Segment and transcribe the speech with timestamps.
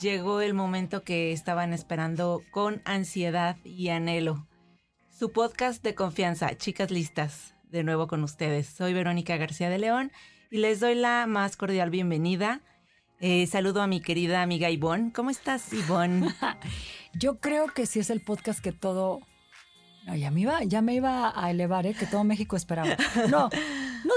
[0.00, 4.46] Llegó el momento que estaban esperando con ansiedad y anhelo.
[5.10, 8.68] Su podcast de confianza, Chicas Listas, de nuevo con ustedes.
[8.68, 10.12] Soy Verónica García de León
[10.52, 12.60] y les doy la más cordial bienvenida.
[13.18, 15.12] Eh, saludo a mi querida amiga Ivonne.
[15.12, 16.32] ¿Cómo estás, Ivonne?
[17.12, 19.18] Yo creo que sí es el podcast que todo...
[20.16, 21.94] Ya me iba, ya me iba a elevar, ¿eh?
[21.94, 22.96] que todo México esperaba.
[23.28, 23.50] No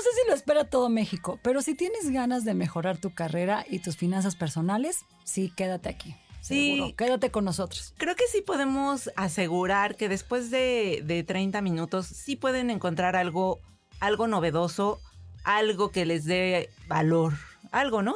[0.01, 3.79] sé si lo espera todo México, pero si tienes ganas de mejorar tu carrera y
[3.79, 6.15] tus finanzas personales, sí, quédate aquí.
[6.41, 6.75] Sí.
[6.75, 6.95] Seguro.
[6.95, 7.93] Quédate con nosotros.
[7.97, 13.59] Creo que sí podemos asegurar que después de, de 30 minutos sí pueden encontrar algo,
[13.99, 14.99] algo novedoso,
[15.43, 17.33] algo que les dé valor.
[17.71, 18.15] Algo, ¿no?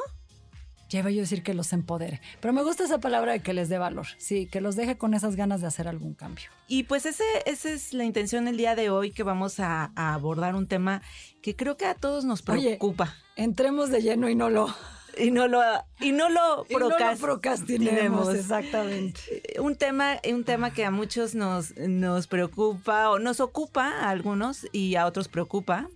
[0.96, 3.52] Ya iba yo a decir que los empodere, pero me gusta esa palabra de que
[3.52, 4.06] les dé valor.
[4.16, 6.46] Sí, que los deje con esas ganas de hacer algún cambio.
[6.68, 10.14] Y pues ese, esa es la intención el día de hoy, que vamos a, a
[10.14, 11.02] abordar un tema
[11.42, 13.14] que creo que a todos nos Oye, preocupa.
[13.36, 14.74] Entremos de lleno y no lo,
[15.18, 15.60] y no lo,
[16.00, 17.20] y no lo, y no lo procrastinemos.
[17.20, 18.34] procrastinemos.
[18.34, 19.20] Exactamente.
[19.58, 24.66] un tema, un tema que a muchos nos, nos preocupa o nos ocupa a algunos
[24.72, 25.90] y a otros preocupa.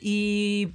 [0.00, 0.72] Y,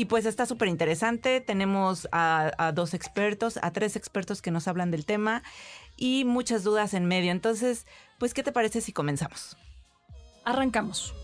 [0.00, 1.42] y pues está súper interesante.
[1.42, 5.42] Tenemos a, a dos expertos, a tres expertos que nos hablan del tema
[5.94, 7.30] y muchas dudas en medio.
[7.32, 7.86] Entonces,
[8.18, 9.58] pues, ¿qué te parece si comenzamos?
[10.42, 11.14] Arrancamos.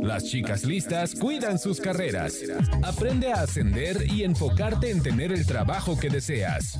[0.00, 2.38] Las chicas listas cuidan sus carreras.
[2.82, 6.78] Aprende a ascender y enfocarte en tener el trabajo que deseas.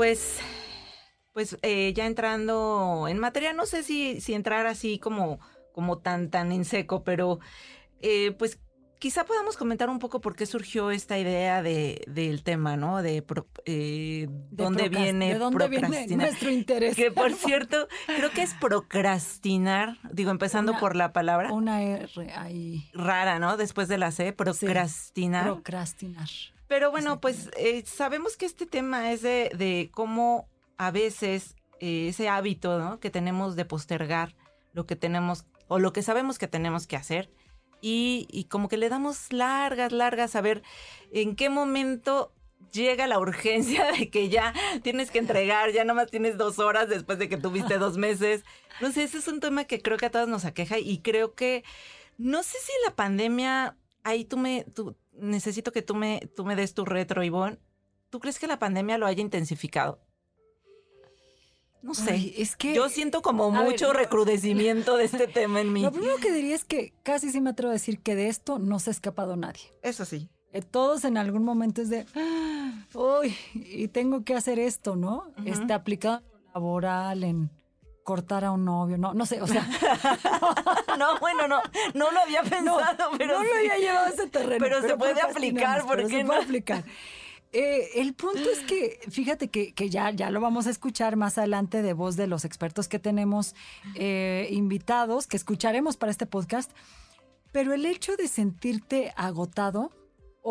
[0.00, 0.38] Pues,
[1.34, 5.40] pues eh, ya entrando en materia, no sé si, si entrar así como,
[5.74, 7.38] como tan, tan en seco, pero
[8.00, 8.58] eh, pues
[8.98, 13.02] quizá podamos comentar un poco por qué surgió esta idea de, del tema, ¿no?
[13.02, 16.26] De, pro- eh, De dónde viene ¿De dónde viene procrastinar.
[16.28, 16.96] nuestro interés?
[16.96, 22.08] Que por cierto, creo que es procrastinar, digo, empezando Una- por la palabra Una R
[22.36, 22.88] ahí.
[22.94, 23.58] rara, ¿no?
[23.58, 25.44] Después de la C, procrastinar.
[25.44, 26.28] Procrastinar.
[26.70, 30.48] Pero bueno, pues eh, sabemos que este tema es de, de cómo
[30.78, 33.00] a veces eh, ese hábito ¿no?
[33.00, 34.36] que tenemos de postergar
[34.72, 37.28] lo que tenemos o lo que sabemos que tenemos que hacer
[37.80, 40.62] y, y como que le damos largas, largas a ver
[41.10, 42.32] en qué momento
[42.70, 44.54] llega la urgencia de que ya
[44.84, 48.44] tienes que entregar, ya nomás tienes dos horas después de que tuviste dos meses.
[48.80, 51.34] No sé, ese es un tema que creo que a todos nos aqueja y creo
[51.34, 51.64] que
[52.16, 53.76] no sé si la pandemia,
[54.10, 57.58] ahí tú me, tú, necesito que tú me, tú me des tu retro, Ivonne.
[58.10, 60.00] ¿Tú crees que la pandemia lo haya intensificado?
[61.82, 62.10] No sé.
[62.12, 63.92] Ay, es que Yo siento como ver, mucho no.
[63.94, 65.82] recrudecimiento de este tema en mí.
[65.82, 68.58] Lo primero que diría es que casi sí me atrevo a decir que de esto
[68.58, 69.62] no se ha escapado nadie.
[69.82, 70.28] Eso sí.
[70.52, 75.32] Eh, Todos en algún momento es de, "Ah, uy, y tengo que hacer esto, ¿no?
[75.46, 77.50] Este aplicado en lo laboral, en
[78.10, 79.64] cortar a un novio, no, no sé, o sea,
[80.98, 81.62] No, bueno, no,
[81.94, 83.56] no lo había pensado, pero no lo sí.
[83.56, 84.56] había llevado a ese terreno.
[84.58, 86.26] Pero se puede aplicar, ¿por qué se no?
[86.26, 86.82] puede aplicar.
[87.52, 91.38] Eh, el punto es que, fíjate que, que ya, ya lo vamos a escuchar más
[91.38, 93.54] adelante de voz de los expertos que tenemos
[93.94, 96.72] eh, invitados, que escucharemos para este podcast,
[97.52, 99.92] pero el hecho de sentirte agotado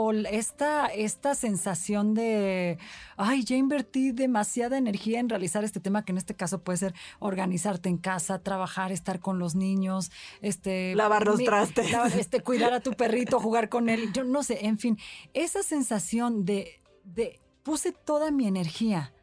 [0.02, 2.78] o esta, esta sensación de,
[3.18, 6.94] ay, ya invertí demasiada energía en realizar este tema, que en este caso puede ser
[7.20, 10.12] organizarte en casa, trabajar, estar con los niños,
[10.42, 10.96] este...
[10.96, 11.92] Lavar los mi- trastes.
[11.92, 14.98] la- este, cuidar a tu perrito, jugar con él, yo no sé, en fin,
[15.34, 19.14] esa sensación de, de puse toda mi energía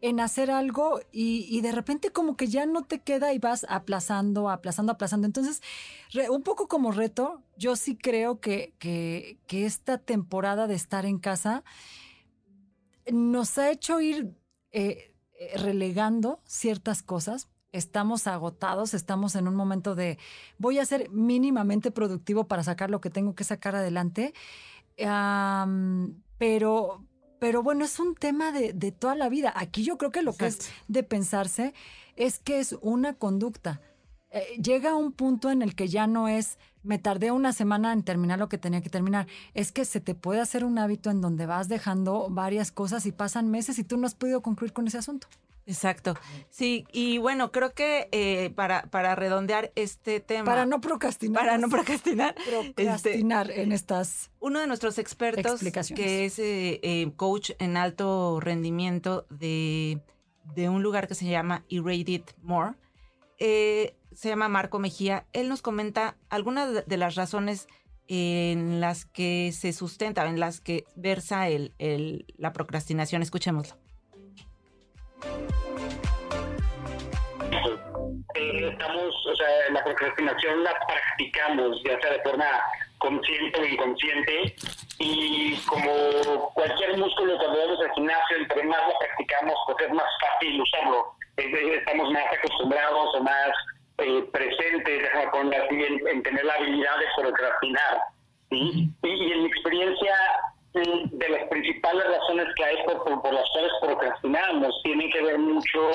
[0.00, 4.48] en hacer algo y, de repente como que ya no te queda y vas aplazando,
[4.48, 5.26] aplazando, aplazando.
[5.26, 5.62] Entonces,
[6.30, 11.64] un poco como reto, yo sí creo que, que, esta temporada de estar en casa
[13.12, 14.34] nos ha hecho ir
[14.72, 17.48] eh, eh, relegando ciertas cosas.
[17.72, 20.18] Estamos agotados, estamos en un momento de
[20.58, 24.32] voy a ser mínimamente productivo para sacar lo que tengo que sacar adelante.
[26.38, 27.04] Pero,
[27.40, 29.52] pero bueno, es un tema de, de toda la vida.
[29.56, 31.74] Aquí yo creo que lo que es de pensarse
[32.16, 33.80] es que es una conducta.
[34.30, 38.02] eh, llega un punto en el que ya no es me tardé una semana en
[38.04, 39.26] terminar lo que tenía que terminar.
[39.54, 43.12] Es que se te puede hacer un hábito en donde vas dejando varias cosas y
[43.12, 45.28] pasan meses y tú no has podido concluir con ese asunto.
[45.70, 46.14] Exacto.
[46.50, 50.44] Sí, y bueno, creo que eh, para, para redondear este tema.
[50.44, 51.42] Para no procrastinar.
[51.44, 52.34] para no procrastinar.
[52.38, 54.30] este, procrastinar en estas.
[54.40, 55.60] uno de nuestros expertos,
[55.94, 60.00] que es eh, eh, coach en alto rendimiento de,
[60.54, 62.74] de un lugar que se llama Irradiate More,
[63.38, 65.24] eh, se llama Marco Mejía.
[65.32, 67.68] Él nos comenta algunas de- de las razones
[68.08, 73.22] en las que se sustenta, en las que versa el, el- la procrastinación.
[73.22, 73.76] Escuchémoslo.
[78.34, 82.46] Eh, estamos, o sea, la procrastinación la practicamos, ya sea de forma
[82.98, 84.54] consciente o inconsciente,
[84.98, 90.10] y como cualquier músculo cuando vamos al gimnasio, entre más lo practicamos, pues es más
[90.20, 91.14] fácil usarlo.
[91.36, 93.50] Estamos más acostumbrados o más
[93.98, 98.02] eh, presentes, así, en, en tener la habilidad de procrastinar.
[98.50, 98.90] ¿sí?
[99.02, 100.14] Y, y en mi experiencia,
[100.72, 105.90] de las principales razones que hay por, las cuales procrastinamos, tiene que ver mucho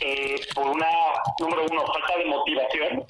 [0.00, 0.88] eh, por una,
[1.40, 3.04] número uno, falta de motivación,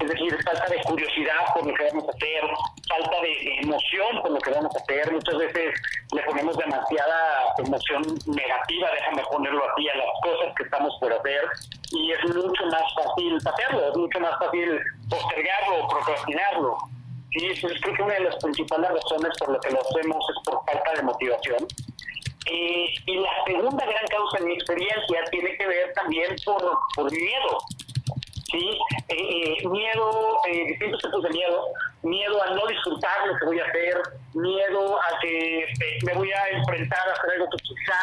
[0.00, 2.40] es decir, falta de curiosidad por lo que vamos a hacer,
[2.88, 5.12] falta de, emoción por lo que vamos a hacer.
[5.12, 5.74] Muchas veces
[6.14, 11.42] le ponemos demasiada emoción negativa, déjame ponerlo así, a las cosas que estamos por hacer,
[11.92, 14.80] y es mucho más fácil hacerlo, es mucho más fácil
[15.10, 16.95] postergarlo procrastinarlo.
[17.32, 20.36] Sí, entonces creo que una de las principales razones por lo que lo hacemos es
[20.44, 21.66] por falta de motivación.
[22.46, 27.10] Eh, y la segunda gran causa en mi experiencia tiene que ver también por, por
[27.10, 27.58] miedo.
[28.50, 28.78] ¿sí?
[29.08, 31.66] Eh, eh, miedo, eh, distintos tipos de miedo.
[32.02, 34.00] Miedo a no disfrutar lo que voy a hacer,
[34.34, 37.98] miedo a que eh, me voy a enfrentar a hacer algo que quizá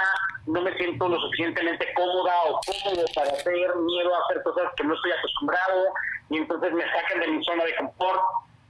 [0.45, 4.83] no me siento lo suficientemente cómoda o cómodo para hacer, miedo a hacer cosas que
[4.83, 5.85] no estoy acostumbrado
[6.29, 8.21] y entonces me sacan de mi zona de confort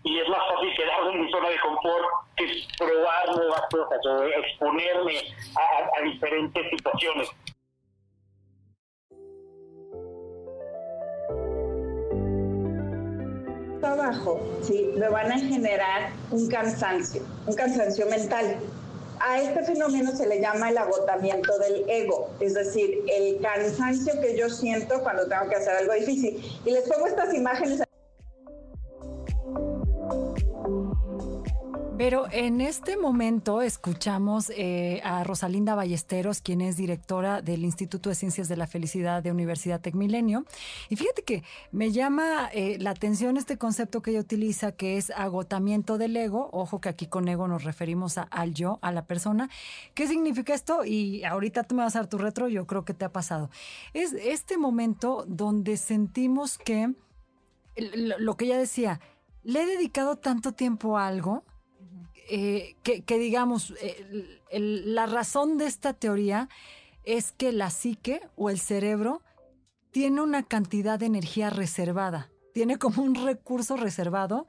[0.03, 2.05] y es más fácil quedarme en mi zona de confort
[2.35, 2.45] que
[2.77, 5.17] probar nuevas cosas o exponerme
[5.55, 7.29] a, a- a diferentes situaciones.
[13.81, 14.91] abajo, ¿sí?
[14.97, 18.57] me van a generar un cansancio, un cansancio mental.
[19.19, 24.37] A este fenómeno se le llama el agotamiento del ego, es decir, el cansancio que
[24.37, 26.43] yo siento cuando tengo que hacer algo difícil.
[26.65, 27.81] Y les pongo estas imágenes
[32.03, 38.15] Pero en este momento escuchamos eh, a Rosalinda Ballesteros, quien es directora del Instituto de
[38.15, 40.43] Ciencias de la Felicidad de Universidad Tecmilenio.
[40.89, 45.11] Y fíjate que me llama eh, la atención este concepto que ella utiliza, que es
[45.11, 46.49] agotamiento del ego.
[46.51, 49.49] Ojo que aquí con ego nos referimos a- al yo, a la persona.
[49.93, 50.83] ¿Qué significa esto?
[50.83, 53.49] Y ahorita tú me vas a dar tu retro, yo creo que te ha pasado.
[53.93, 56.95] Es este momento donde sentimos que
[57.77, 58.99] lo que ella decía,
[59.43, 61.45] le he dedicado tanto tiempo a algo
[62.29, 66.49] eh, que, digamos, eh, la razón de esta teoría
[67.03, 69.21] es que la psique o el cerebro
[69.91, 74.47] tiene una cantidad de energía reservada, tiene como un recurso reservado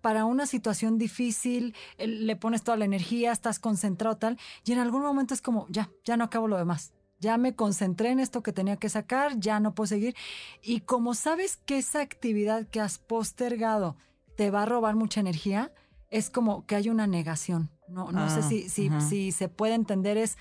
[0.00, 5.02] para una situación difícil, le pones toda la energía, estás concentrado tal, y en algún
[5.02, 6.92] momento es como, ya, ya no acabo lo demás.
[7.20, 10.16] Ya me concentré en esto que tenía que sacar, ya no puedo seguir.
[10.60, 13.96] Y como sabes que esa actividad que has postergado
[14.36, 15.72] te va a robar mucha energía,
[16.12, 17.70] es como que hay una negación.
[17.88, 20.16] No, no sé Ah, si, si, si se puede entender.
[20.16, 20.36] Es,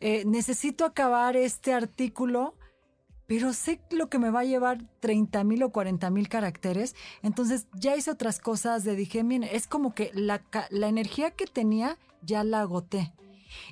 [0.00, 2.54] eh, necesito acabar este artículo,
[3.26, 6.96] pero sé lo que me va a llevar 30 mil o 40 mil caracteres.
[7.22, 9.36] Entonces ya hice otras cosas, dediqué mi...
[9.36, 13.12] Es como que la, la energía que tenía ya la agoté.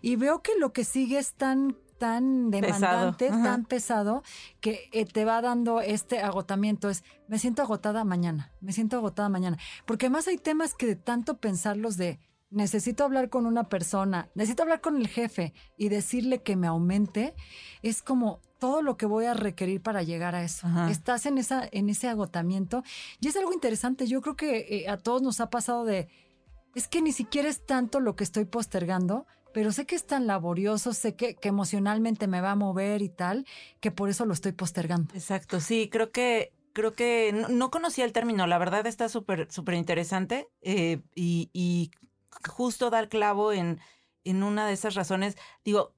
[0.03, 4.23] Y veo que lo que sigue es tan tan demandante, tan pesado,
[4.61, 6.89] que eh, te va dando este agotamiento.
[6.89, 9.59] Es, me siento agotada mañana, me siento agotada mañana.
[9.85, 14.63] Porque además hay temas que de tanto pensarlos de, necesito hablar con una persona, necesito
[14.63, 17.35] hablar con el jefe y decirle que me aumente,
[17.83, 20.69] es como todo lo que voy a requerir para llegar a eso.
[20.69, 20.91] Ajá.
[20.91, 22.83] Estás en, esa, en ese agotamiento
[23.21, 24.07] y es algo interesante.
[24.07, 26.09] Yo creo que eh, a todos nos ha pasado de,
[26.75, 30.27] es que ni siquiera es tanto lo que estoy postergando, pero sé que es tan
[30.27, 33.47] laborioso, sé que, emocionalmente me va a mover y tal,
[33.81, 35.15] que por eso lo estoy postergando.
[35.15, 39.51] Exacto, sí, creo que creo que no, no conocía el término, la verdad está súper
[39.51, 41.91] súper interesante eh, y, y
[42.49, 43.81] justo da el clavo en,
[44.25, 45.37] en una de esas razones.
[45.65, 45.95] Digo,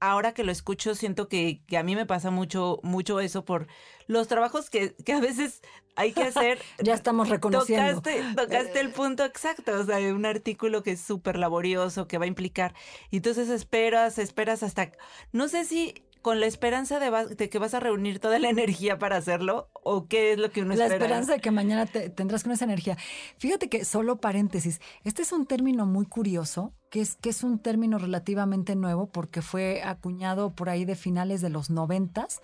[0.00, 3.66] ahora que lo escucho siento que, que a mí me pasa mucho mucho eso por
[4.06, 5.62] los trabajos que, que a veces
[5.96, 6.58] hay que hacer.
[6.82, 8.00] Ya estamos reconociendo.
[8.00, 12.24] Tocaste, tocaste el punto exacto, o sea, un artículo que es súper laborioso, que va
[12.24, 12.74] a implicar.
[13.10, 14.90] Y entonces esperas, esperas hasta,
[15.32, 18.48] no sé si con la esperanza de, va- de que vas a reunir toda la
[18.50, 21.04] energía para hacerlo o qué es lo que uno La espera?
[21.04, 22.96] esperanza de que mañana te- tendrás con esa energía.
[23.38, 27.58] Fíjate que, solo paréntesis, este es un término muy curioso, que es, que es un
[27.58, 32.40] término relativamente nuevo porque fue acuñado por ahí de finales de los noventas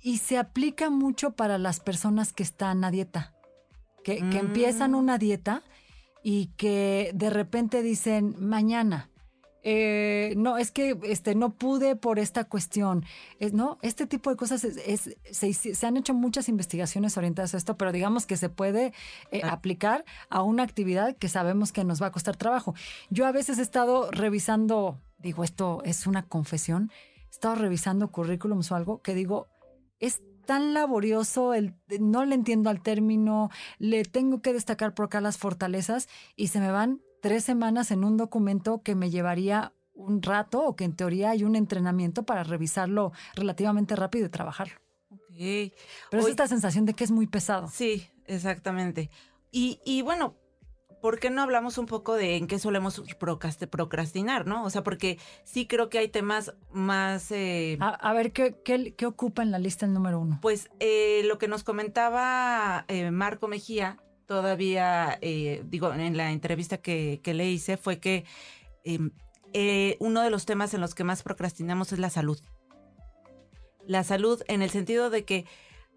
[0.00, 3.34] y se aplica mucho para las personas que están a dieta,
[4.02, 4.46] que, que Mm.
[4.46, 5.62] empiezan una dieta
[6.22, 9.09] y que de repente dicen mañana.
[9.62, 13.04] Eh, no, es que este, no pude por esta cuestión.
[13.38, 13.78] Es, ¿no?
[13.82, 17.56] Este tipo de cosas es- es- se, hici- se han hecho muchas investigaciones orientadas a
[17.58, 18.92] esto, pero digamos que se puede
[19.30, 19.52] eh, Ah.
[19.52, 22.74] aplicar a una actividad que sabemos que nos va a costar trabajo.
[23.10, 26.90] Yo a veces he estado revisando, digo, esto es una confesión,
[27.26, 29.46] he estado revisando currículums o algo que digo,
[29.98, 35.20] es tan laborioso, el, no le entiendo al término, le tengo que destacar por acá
[35.20, 40.22] las fortalezas y se me van tres semanas en un documento que me llevaría un
[40.22, 44.74] rato o que en teoría hay un entrenamiento para revisarlo relativamente rápido y trabajarlo.
[46.10, 47.68] Pero es esta sensación de que es muy pesado.
[47.68, 49.10] Sí, exactamente.
[49.50, 50.36] Y, y bueno,
[51.00, 54.64] ¿por qué no hablamos un poco de en qué solemos procrast- procrastinar, no?
[54.64, 57.30] O sea, porque sí creo que hay temas más...
[57.30, 60.38] eh, A, a ver, ¿qué, qué, qué ocupa en la lista el número uno?
[60.42, 63.98] Pues eh, lo que nos comentaba eh, Marco Mejía,
[64.40, 68.24] todavía, eh, digo, en la entrevista que, que le hice, fue que
[68.84, 69.00] eh,
[69.52, 72.38] eh, uno de los temas en los que más procrastinamos es la salud.
[73.88, 75.46] La salud en el sentido de que,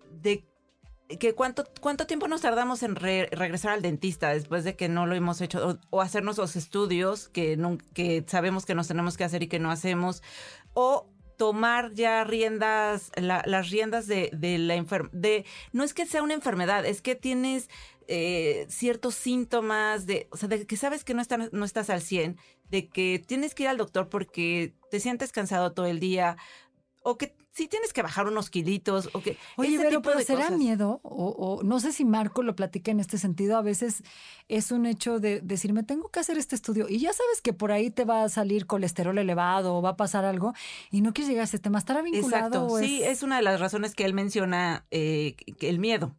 [0.10, 0.48] de
[1.20, 5.06] que cuánto, cuánto tiempo nos tardamos en re- regresar al dentista después de que no
[5.06, 7.56] lo hemos hecho o, hacernos los estudios que,
[7.94, 10.24] que sabemos que nos tenemos que hacer y que no hacemos
[10.74, 15.44] o tomar ya riendas, la- las riendas de, de la enfermedad.
[15.72, 17.70] No es que sea una enfermedad, es que tienes
[18.08, 22.02] eh, ciertos síntomas de, o sea, de que sabes que no, están, no estás al
[22.02, 22.38] 100,
[22.70, 26.38] de que tienes que ir al doctor porque te sientes cansado todo el día,
[27.04, 29.38] o que sí tienes que bajar unos kilitos, o que...
[29.58, 30.58] Oye, pero, tipo pero de ¿será cosas.
[30.58, 31.00] miedo?
[31.04, 33.58] O, o no sé si Marco lo platica en este sentido.
[33.58, 34.04] A veces
[34.48, 36.88] es un hecho de decir, me tengo que hacer este estudio.
[36.90, 39.98] Y ya sabes que por ahí te va a salir colesterol elevado o va a
[39.98, 40.54] pasar algo
[40.90, 41.78] y no quieres llegar a ese tema.
[41.78, 42.66] ¿Estará vinculado?
[42.66, 46.16] Exacto, sí, es una de las razones que él menciona eh, que el miedo.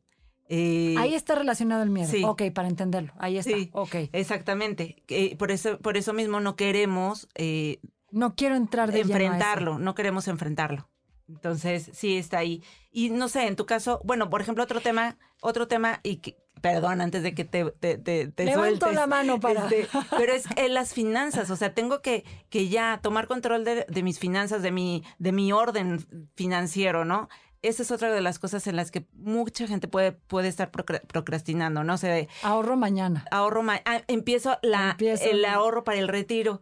[0.49, 2.09] Eh, Ahí está relacionado el miedo.
[2.11, 2.23] Sí.
[2.25, 3.13] Ok, para entenderlo.
[3.19, 3.51] Ahí está.
[3.57, 3.71] Sí.
[3.73, 3.95] Ok.
[4.13, 5.03] Exactamente.
[5.09, 7.79] Eh, por, eso, por eso mismo no queremos eh,
[8.11, 9.25] No quiero entrar de lleno a eso.
[9.25, 10.89] enfrentarlo, no queremos enfrentarlo.
[11.29, 12.63] Entonces, sí está ahí.
[12.93, 16.37] Y no sé, en tu caso, bueno, por ejemplo, otro tema, otro tema, y que,
[16.61, 20.35] perdón, antes de que te, te, te, te Levanto sueltes, la mano para- este, pero
[20.35, 24.19] es en las finanzas, o sea, tengo que, que ya tomar control de, de mis
[24.19, 27.29] finanzas, de mi, de mi orden financiero, ¿no?
[27.69, 31.01] Esa es otra de las cosas en las que mucha gente puede, puede estar procra-
[31.07, 31.95] procrastinando, ¿no?
[31.95, 33.25] O sea, Ahorro mañana.
[33.31, 35.25] ahorro, ma- ah, empiezo, la, Empiezo.
[35.25, 36.61] el ahorro para el retiro.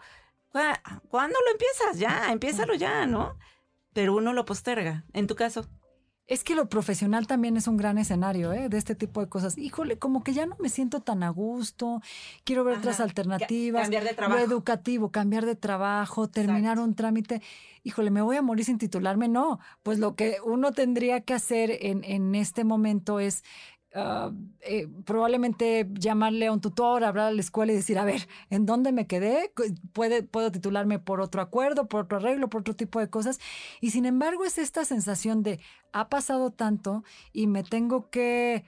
[0.50, 1.99] ¿Cuá- ¿Cuándo lo empiezas?
[1.99, 3.37] Ya, empiézalo ya, ¿no?
[3.92, 5.04] Pero uno lo posterga.
[5.12, 5.66] En tu caso.
[6.28, 8.68] Es que lo profesional también es un gran escenario, ¿eh?
[8.68, 9.58] De este tipo de cosas.
[9.58, 12.00] Híjole, como que ya no me siento tan a gusto.
[12.44, 12.80] Quiero ver Ajá.
[12.80, 13.82] otras alternativas.
[13.82, 14.38] cambiar de trabajo.
[14.38, 17.42] Lo educativo, cambiar de trabajo, terminar un trámite.
[17.82, 19.28] Híjole, ¿me voy a morir sin titularme?
[19.28, 19.58] No.
[19.82, 23.42] Pues lo que uno tendría que hacer en, en este momento es
[23.94, 24.30] ah,
[24.61, 28.66] eh, probablemente llamarle a un tutor, hablar a la escuela y decir, a ver, ¿en
[28.66, 29.52] dónde me quedé?
[29.92, 33.40] Puede, puedo titularme por otro acuerdo, por otro arreglo, por otro tipo de cosas.
[33.80, 35.61] Y sin embargo es esta sensación de,
[35.92, 38.64] ha pasado tanto y me tengo que...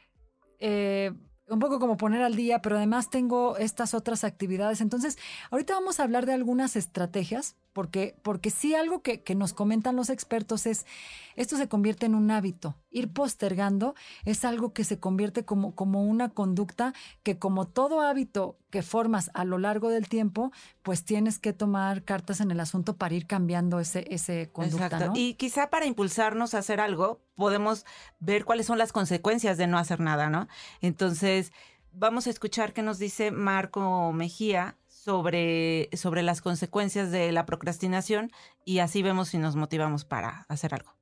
[0.60, 1.12] eh,
[1.46, 4.80] un poco como poner al día, pero además tengo estas otras actividades.
[4.80, 5.18] Entonces,
[5.50, 9.96] ahorita vamos a hablar de algunas estrategias, porque, porque sí algo que, que nos comentan
[9.96, 10.86] los expertos es,
[11.34, 12.76] esto se convierte en un hábito.
[12.90, 18.56] Ir postergando es algo que se convierte como, como una conducta que como todo hábito
[18.70, 20.52] que formas a lo largo del tiempo,
[20.82, 25.06] pues tienes que tomar cartas en el asunto para ir cambiando ese, ese conducta, Exacto.
[25.08, 25.12] ¿no?
[25.16, 27.84] Y quizá para impulsarnos a hacer algo, podemos
[28.20, 30.46] ver cuáles son las consecuencias de no hacer nada, ¿no?
[30.80, 31.52] Entonces,
[31.92, 38.30] vamos a escuchar qué nos dice Marco Mejía sobre, sobre las consecuencias de la procrastinación
[38.64, 40.94] y así vemos si nos motivamos para hacer algo.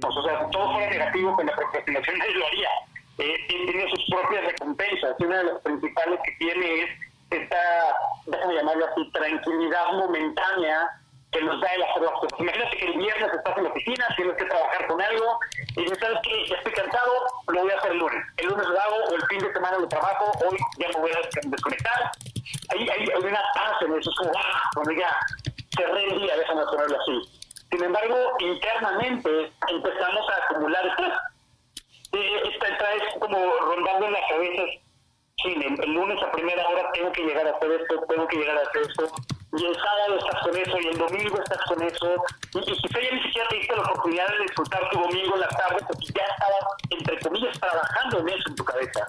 [0.00, 2.68] Pues, o sea, todo fuera negativo con la procrastinación, nadie lo haría.
[3.18, 5.16] Eh, tiene sus propias recompensas.
[5.18, 6.90] Una de las principales que tiene es
[7.30, 7.56] esta,
[8.26, 10.90] déjame llamarlo así, tranquilidad momentánea
[11.32, 12.40] que nos da el hacer las cosas.
[12.40, 15.40] Imagínate que el viernes estás en la oficina, tienes que trabajar con algo,
[15.76, 16.46] y dices, ¿sabes qué?
[16.48, 17.12] Ya estoy cansado,
[17.48, 18.24] lo voy a hacer el lunes.
[18.38, 21.10] El lunes lo hago, o el fin de semana lo trabajo, hoy ya me voy
[21.12, 22.10] a des- desconectar.
[22.70, 25.16] Hay, hay, una paz en eso, es como, ah, cuando ya
[25.76, 27.46] cerré el día, déjame ponerlo así.
[27.70, 31.12] Sin embargo, internamente empezamos a acumular estrés.
[32.12, 34.66] Esta traes como rondando en las cabezas,
[35.42, 38.56] sí, el lunes a primera hora tengo que llegar a hacer esto, tengo que llegar
[38.56, 39.10] a hacer esto.
[39.58, 42.14] Y el sábado estás con eso, y el domingo estás con eso,
[42.54, 45.40] y, y quizá ya ni siquiera te diste la oportunidad de disfrutar tu domingo en
[45.40, 49.06] la tarde porque ya estabas, entre comillas, trabajando en eso en tu cabeza.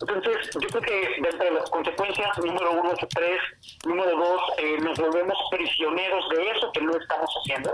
[0.00, 3.40] Entonces, yo creo que dentro de las consecuencias, número uno, tres,
[3.84, 7.72] número dos, eh, nos volvemos prisioneros de eso que no estamos haciendo.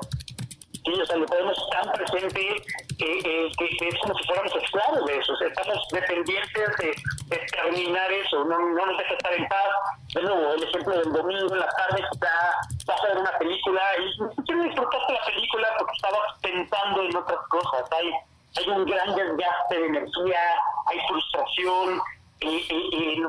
[0.85, 2.63] Sí, o sea, lo tenemos tan presente
[2.99, 5.33] eh, que, es como si fuéramos esclavos de eso.
[5.41, 9.69] Estamos dependientes de, terminar eso, no, no nos deja estar en paz.
[10.13, 12.53] De nuevo, el ejemplo del domingo en la tarde, está,
[12.87, 17.49] vas a ver una película y siquiera disfrutaste la película porque estabas pensando en otras
[17.49, 17.93] cosas.
[17.93, 18.11] Hay,
[18.59, 20.41] hay un gran desgaste de energía,
[20.87, 22.01] hay frustración.
[22.41, 23.23] Y,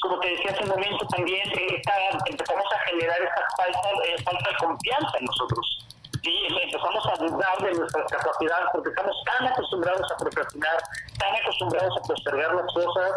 [0.00, 1.82] como te decía hace un momento también, eh,
[2.24, 5.86] empezamos a generar esta falta, eh, falta confianza en nosotros.
[6.22, 10.76] Sí, empezamos a dudar de nuestras capacidades porque estamos tan acostumbrados a procrastinar,
[11.18, 13.12] tan acostumbrados a postergar las cosas,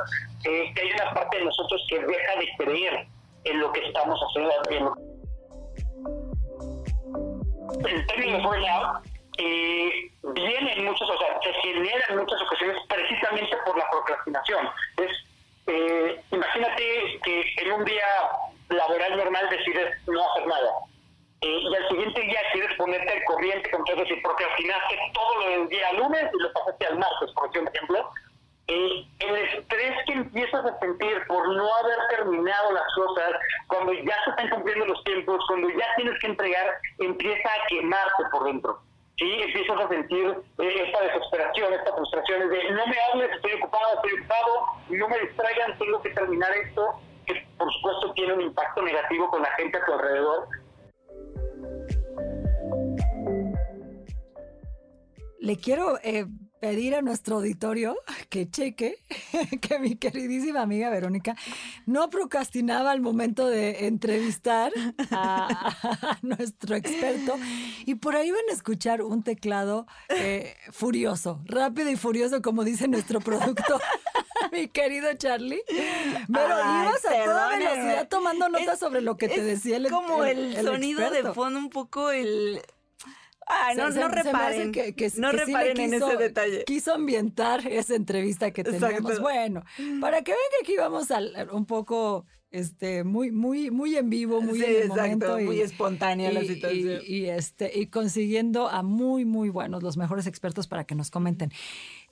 [0.46, 3.08] eh, que hay una parte de nosotros que deja de creer
[3.46, 4.53] en lo que estamos haciendo.
[4.69, 4.96] En lo...
[7.88, 9.05] El término burnout
[9.38, 14.69] eh, viene en muchas, o sea, se genera en muchas ocasiones precisamente por la procrastinación.
[14.98, 15.12] Es,
[15.67, 18.05] eh, imagínate que en un día
[18.69, 20.72] laboral normal decides no hacer nada.
[21.41, 25.41] Eh, y al siguiente día quieres ponerte al corriente con todo eso y procrastinaste todo
[25.41, 28.12] lo del día lunes y lo pasaste al martes, por ejemplo.
[28.67, 33.31] Eh, el estrés que empiezas a sentir por no haber terminado las cosas,
[33.67, 38.24] cuando ya se están cumpliendo los tiempos, cuando ya tienes que entregar, empieza a quemarte
[38.31, 38.79] por dentro.
[39.17, 39.41] ¿sí?
[39.41, 44.19] Empiezas a sentir eh, esta desesperación, esta frustración de no me hables, estoy ocupado, estoy
[44.19, 49.29] ocupado, no me distraigan, tengo que terminar esto, que por supuesto tiene un impacto negativo
[49.31, 50.48] con la gente a tu alrededor,
[55.41, 56.25] Le quiero eh,
[56.60, 57.96] pedir a nuestro auditorio
[58.27, 58.98] que cheque
[59.62, 61.36] que mi queridísima amiga Verónica
[61.86, 64.74] no procrastinaba al momento de entrevistar
[65.12, 65.48] a,
[66.12, 67.38] a nuestro experto
[67.86, 72.88] y por ahí van a escuchar un teclado eh, furioso, rápido y furioso, como dice
[72.89, 73.81] nuestro productor.
[74.51, 75.62] Mi querido Charlie,
[76.34, 79.77] pero Ay, ibas a toda velocidad tomando notas Es- sobre lo que te es decía
[79.77, 81.27] el como el, el sonido experto.
[81.29, 82.59] de fondo, un poco el...
[83.51, 84.72] Ay, no, Se- no se- reparen.
[84.72, 86.64] que- que- no que sí le reparen en quiso- ese detalle.
[86.66, 88.88] Quiso ambientar esa entrevista que Exacto.
[88.88, 89.20] tenemos.
[89.20, 89.64] Bueno,
[90.00, 94.40] para que vean que aquí vamos al, un poco, este, muy, muy, muy en vivo,
[94.42, 95.40] muy Sí, en el exacto, momento.
[95.40, 97.01] y- muy espontánea la y- situación.
[97.05, 101.09] Y, y, este, y consiguiendo a muy, muy buenos, los mejores expertos para que nos
[101.12, 101.51] comenten.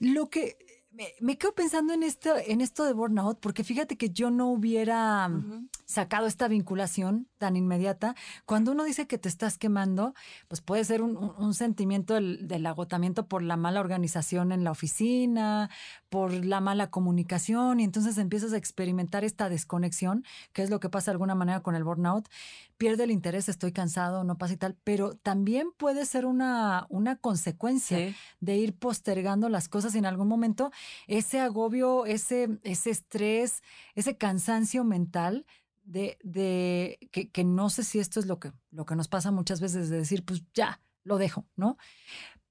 [0.00, 0.56] Lo que
[0.90, 4.48] me, me quedo pensando en esto, en esto de burnout, porque fíjate que yo no
[4.50, 8.14] hubiera mm, sacado esta vinculación tan inmediata.
[8.44, 10.14] Cuando uno dice que te estás quemando,
[10.48, 14.64] pues puede ser un, un- un sentimiento del, del agotamiento por la mala organización en
[14.64, 15.70] la oficina,
[16.10, 20.88] por la mala comunicación, y entonces empiezas a experimentar esta desconexión, que es lo que
[20.88, 22.28] pasa de alguna manera con el burnout.
[22.76, 27.16] Pierde el interés, estoy cansado, no pasa y tal, pero también puede ser una, una
[27.16, 28.14] consecuencia Sí.
[28.40, 30.70] de ir postergando las cosas y en algún momento
[31.06, 33.62] ese agobio, ese, ese estrés,
[33.94, 35.44] ese cansancio mental
[35.88, 39.30] de, de que, que no sé si esto es lo que, lo que nos pasa
[39.30, 41.78] muchas veces, de decir, pues ya, lo dejo, ¿no?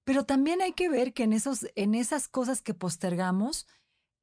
[0.03, 3.67] Pero también hay que ver que en, esos, en esas cosas que postergamos,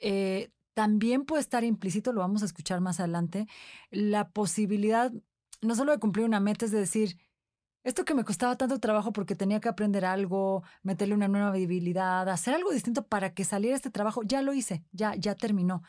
[0.00, 3.46] eh, también puede estar implícito, lo vamos a escuchar más adelante,
[3.90, 5.12] la posibilidad
[5.62, 7.18] no solo de cumplir una meta, es de decir,
[7.84, 12.28] esto que me costaba tanto trabajo porque tenía que aprender algo, meterle una nueva habilidad,
[12.28, 15.82] hacer algo distinto para que saliera este trabajo, ya lo hice, ya, ya terminó.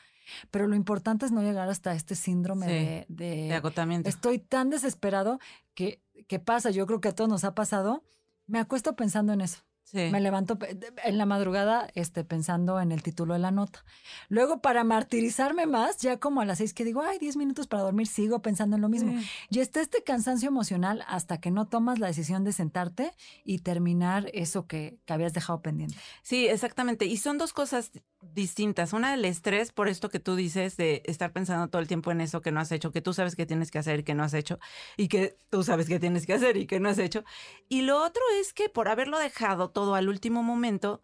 [0.52, 4.10] Pero lo importante es no llegar hasta este síndrome Sí, de, de- De agotamiento.
[4.10, 5.40] estoy tan desesperado
[5.74, 8.04] que, que pasa, yo creo que a todos nos ha pasado,
[8.48, 9.60] me acuesto pensando en eso.
[9.86, 10.10] Sí.
[10.12, 10.58] Me levanto
[11.04, 13.86] en la madrugada este, pensando en el título de la nota.
[14.30, 17.84] Luego, para martirizarme más, ya como a las seis que digo, ay, diez minutos para
[17.84, 19.17] dormir, sigo pensando en lo mismo.
[19.17, 19.30] Sí.
[19.52, 23.12] Y está este cansancio emocional hasta que no tomas la decisión de sentarte
[23.43, 25.95] y terminar eso que, que habías dejado pendiente.
[26.24, 27.06] Sí, exactamente.
[27.06, 27.91] Y son dos cosas
[28.34, 28.93] distintas.
[28.93, 32.21] Una, el estrés, por esto que tú dices, de estar pensando todo el tiempo en
[32.21, 34.24] eso que no has hecho, que tú sabes que tienes que hacer y que no
[34.24, 34.60] has hecho,
[34.98, 37.24] y que tú sabes que tienes que hacer y que no has hecho.
[37.69, 41.02] Y lo otro es que por haberlo dejado todo al último momento,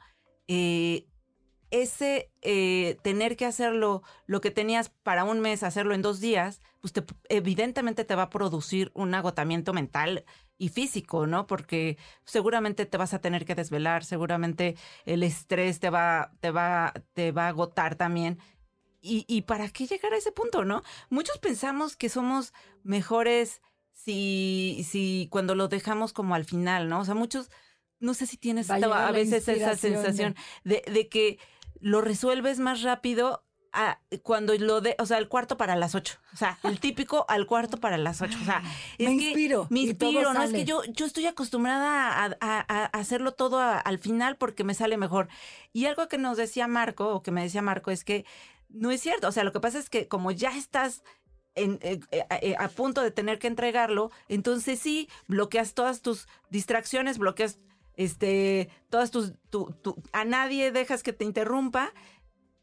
[0.47, 1.05] eh,
[1.71, 6.61] ese eh, tener que hacerlo, lo que tenías para un mes, hacerlo en dos días,
[6.81, 10.25] pues te- evidentemente te va a producir un agotamiento mental
[10.57, 11.47] y físico, ¿no?
[11.47, 16.93] Porque seguramente te vas a tener que desvelar, seguramente el estrés te va, te va,
[17.13, 18.39] te va a agotar también.
[19.01, 20.83] ¿Y, y para qué llegar a ese punto, no?
[21.09, 22.53] Muchos pensamos que somos
[22.83, 23.61] mejores
[23.93, 26.99] si, si cuando lo dejamos como al final, ¿no?
[27.01, 27.49] O sea, muchos,
[28.01, 30.35] no sé si tienes a esta- veces esa sensación
[30.65, 31.39] de, de que
[31.79, 36.17] lo resuelves más rápido a- cuando lo de, o sea, el cuarto para las ocho.
[36.33, 38.37] O sea, el típico al cuarto para las ocho.
[38.41, 38.61] O sea,
[38.97, 40.43] es Me que inspiro, Me inspiro, ¿no?
[40.43, 44.65] Es que yo, yo estoy acostumbrada a, a- a- a hacerlo todo al final porque
[44.65, 45.29] me sale mejor.
[45.71, 48.25] Y algo que nos decía Marco, o que me decía Marco, es que
[48.67, 49.29] no es cierto.
[49.29, 51.03] O sea, lo que pasa es que como ya estás
[51.55, 56.27] en- eh, eh, eh, a punto de tener que entregarlo, entonces sí, bloqueas todas tus
[56.49, 57.57] distracciones, bloqueas
[58.03, 61.93] este, todas tus, tu- tu- a nadie dejas que te interrumpa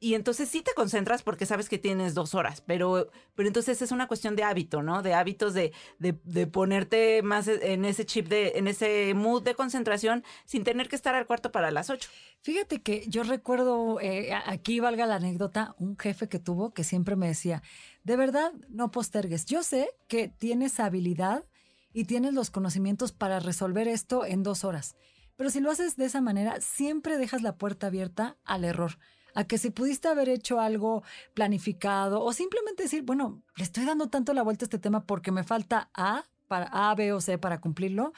[0.01, 3.90] y entonces sí te concentras porque sabes que tienes dos horas, pero, pero entonces es
[3.90, 5.03] una cuestión de hábito, ¿no?
[5.03, 9.57] De hábitos de, de, de ponerte más en ese chip, de, en ese mood de
[9.57, 12.09] concentración sin tener que estar al cuarto para las ocho.
[12.42, 17.16] Fíjate que yo recuerdo, eh, aquí valga la anécdota, un jefe que tuvo que siempre
[17.16, 17.64] me decía,
[18.05, 19.46] de verdad, no postergues.
[19.46, 21.44] Yo sé que tienes habilidad
[21.92, 24.94] y tienes los conocimientos para resolver esto en dos horas,
[25.38, 28.98] pero si lo haces de esa manera, siempre dejas la puerta abierta al error.
[29.37, 34.09] A que si pudiste haber hecho algo planificado o simplemente decir, bueno, le estoy dando
[34.09, 37.38] tanto la vuelta a este tema porque me falta A para A, B o C
[37.38, 38.12] para cumplirlo,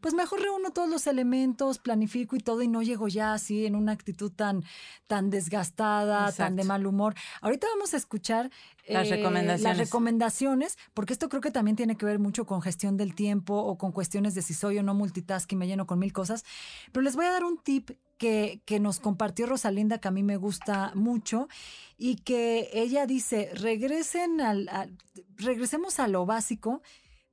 [0.00, 3.76] pues mejor reúno todos los elementos, planifico y todo y no llego ya así en
[3.76, 4.64] una actitud tan,
[5.06, 7.14] tan desgastada, tan de mal humor.
[7.40, 8.50] Ahorita vamos a escuchar
[8.88, 9.62] Las eh, recomendaciones.
[9.62, 13.54] las recomendaciones, porque esto creo que también tiene que ver mucho con gestión del tiempo
[13.54, 16.44] o con cuestiones de si soy o no multitasking, me lleno con mil cosas.
[16.90, 20.22] Pero les voy a dar un tip que, que nos compartió Rosalinda, que a mí
[20.22, 21.48] me gusta mucho,
[21.98, 24.96] y que ella dice, regresen al, al-
[25.36, 26.80] regresemos a lo básico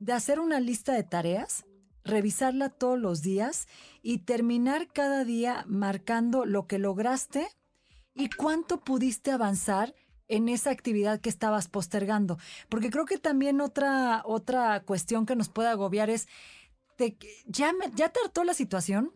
[0.02, 1.64] de hacer una lista de tareas,
[2.04, 3.68] revisarla todos los días
[4.02, 7.48] y terminar cada día marcando lo que lograste
[8.16, 9.94] y cuánto pudiste avanzar
[10.28, 12.40] en esa actividad que estabas postergando.
[12.68, 16.28] Porque creo que también otra, otra cuestión que nos puede agobiar es,
[16.98, 19.14] te, ya, me, ya te hartó la situación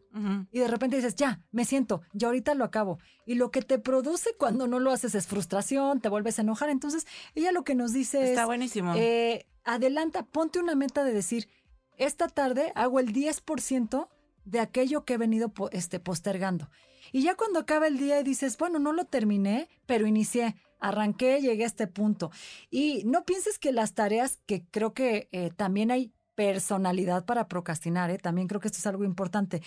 [0.51, 2.99] y de repente dices, ya, me siento, ya ahorita lo acabo.
[3.25, 6.69] Y lo que te produce cuando no lo haces es frustración, te vuelves a enojar.
[6.69, 8.29] Entonces, ella lo que nos dice es...
[8.29, 8.93] Está buenísimo.
[8.95, 11.49] Eh, adelanta, ponte una meta de decir,
[11.97, 14.07] esta tarde hago el 10%
[14.45, 16.69] de aquello que he venido este, postergando.
[17.11, 21.41] Y ya cuando acaba el día y dices, bueno, no lo terminé, pero inicié, arranqué,
[21.41, 22.31] llegué a este punto.
[22.69, 28.11] Y no pienses que las tareas, que creo que eh, también hay personalidad para procrastinar,
[28.11, 28.17] ¿eh?
[28.17, 29.61] también creo que esto es algo importante.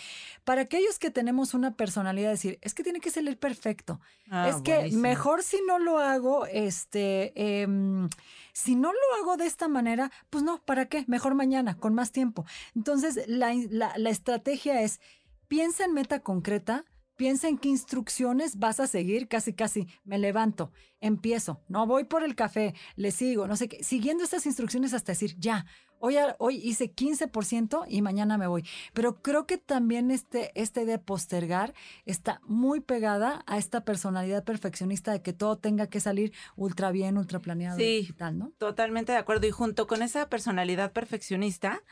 [0.45, 4.01] Para aquellos que tenemos una personalidad, decir, es que tiene que salir perfecto.
[4.31, 8.09] Ah, es que mejor si no lo hago, este, em,
[8.53, 11.05] si no lo hago de esta manera, pues no, ¿para qué?
[11.09, 12.45] Mejor mañana, con más tiempo.
[12.77, 15.01] Entonces, la, la- la estrategia es,
[15.49, 16.85] piensa en meta concreta,
[17.17, 22.23] piensa en qué instrucciones vas a seguir, casi, casi, me levanto, empiezo, no voy por
[22.23, 25.67] el café, le sigo, no sé qué, siguiendo estas instrucciones hasta decir, ya,
[26.01, 26.17] hoy,
[26.57, 28.65] hice 15% y mañana me voy.
[28.93, 31.75] Pero creo que también este, esta idea de postergar
[32.07, 37.19] está muy pegada a esta personalidad perfeccionista de que todo tenga que salir ultra bien,
[37.19, 38.07] ultra planeado Sí.
[38.09, 38.53] y tal, ¿no?
[38.59, 39.47] Totalmente de acuerdo.
[39.47, 41.83] Y junto con esa personalidad perfeccionista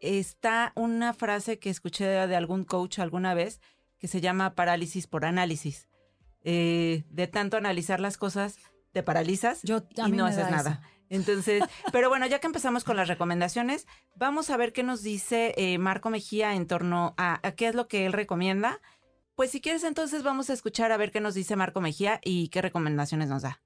[0.00, 3.60] está una frase que escuché de, algún coach alguna vez
[3.98, 5.88] que se llama parálisis por análisis.
[6.44, 8.56] Eh, de tanto analizar las cosas,
[8.92, 10.70] te paralizas Yo, y no haces da nada.
[10.82, 10.95] eso.
[11.08, 15.54] Entonces, pero bueno, ya que empezamos con las recomendaciones, vamos a ver qué nos dice
[15.56, 18.80] eh, Marco Mejía en torno a, qué es lo que él recomienda.
[19.36, 22.48] Pues si quieres, entonces vamos a escuchar a ver qué nos dice Marco Mejía y
[22.48, 23.60] qué recomendaciones nos da.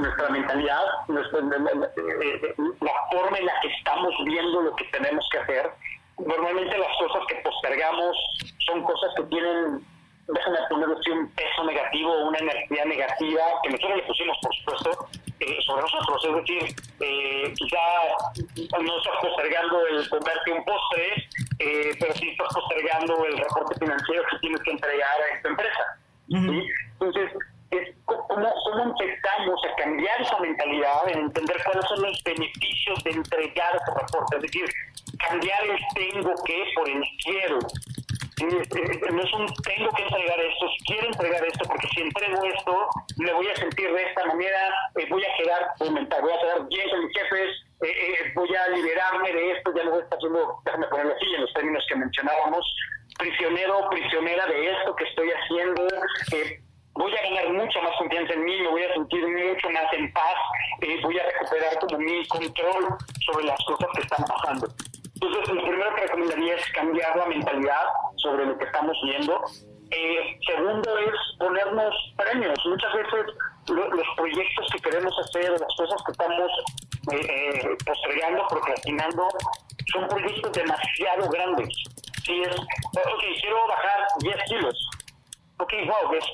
[0.00, 5.38] nuestra mentalidad, nuestra- eh, la forma en la que estamos viendo lo que tenemos que
[5.38, 5.70] hacer.
[6.18, 8.16] Normalmente las cosas que postergamos
[8.66, 9.84] son cosas que tienen,
[10.32, 15.08] déjame ponerlo así, un peso negativo, una energía negativa, que nosotros le pusimos, por supuesto,
[15.40, 16.24] eh, sobre nosotros.
[16.24, 22.48] Es decir, eh, quizá no estás postergando el comerte un postre, eh, pero sí estás
[22.54, 25.98] postergando el reporte financiero que tienes que entregar a esta empresa.
[26.28, 26.66] ¿sí?
[26.92, 27.30] Entonces,
[27.72, 33.10] es cómo, cómo empezamos a cambiar esa mentalidad, en entender cuáles son los beneficios de
[33.12, 34.64] entregar ese reporte, es decir,
[35.18, 37.58] cambiar el tengo que por el quiero.
[38.40, 42.00] Es- es- No es un tengo que entregar esto, es quiero entregar esto, porque si
[42.00, 46.32] entrego esto, me voy a sentir de esta manera, eh, voy a quedar, mentar, voy
[46.32, 47.48] a quedar bien con mis jefes,
[47.82, 51.14] eh, eh, voy a liberarme de esto, ya no voy a estar haciendo, déjame ponerlo
[51.14, 52.76] así, en los términos que mencionábamos,
[53.18, 55.86] prisionero prisionera de esto que estoy haciendo,
[56.32, 56.60] eh,
[56.94, 60.12] voy a ganar mucha más confianza en mí, me voy a sentir mucho más en
[60.12, 60.36] paz,
[60.80, 62.86] eh, voy a recuperar como mi control
[63.26, 64.68] sobre las cosas que están pasando.
[65.22, 67.82] Entonces, lo primero que recomendaría es cambiar la mentalidad
[68.16, 69.40] sobre lo que estamos viendo.
[69.90, 72.58] Eh, segundo es ponernos premios.
[72.66, 73.26] Muchas veces
[73.68, 76.50] lo- los proyectos que queremos hacer, las cosas que estamos
[77.12, 79.28] eh, eh, postergando, procrastinando,
[79.92, 81.68] son proyectos demasiado grandes.
[82.24, 84.90] Si es, ok, quiero bajar 10 kilos,
[85.58, 86.24] ok, wow, es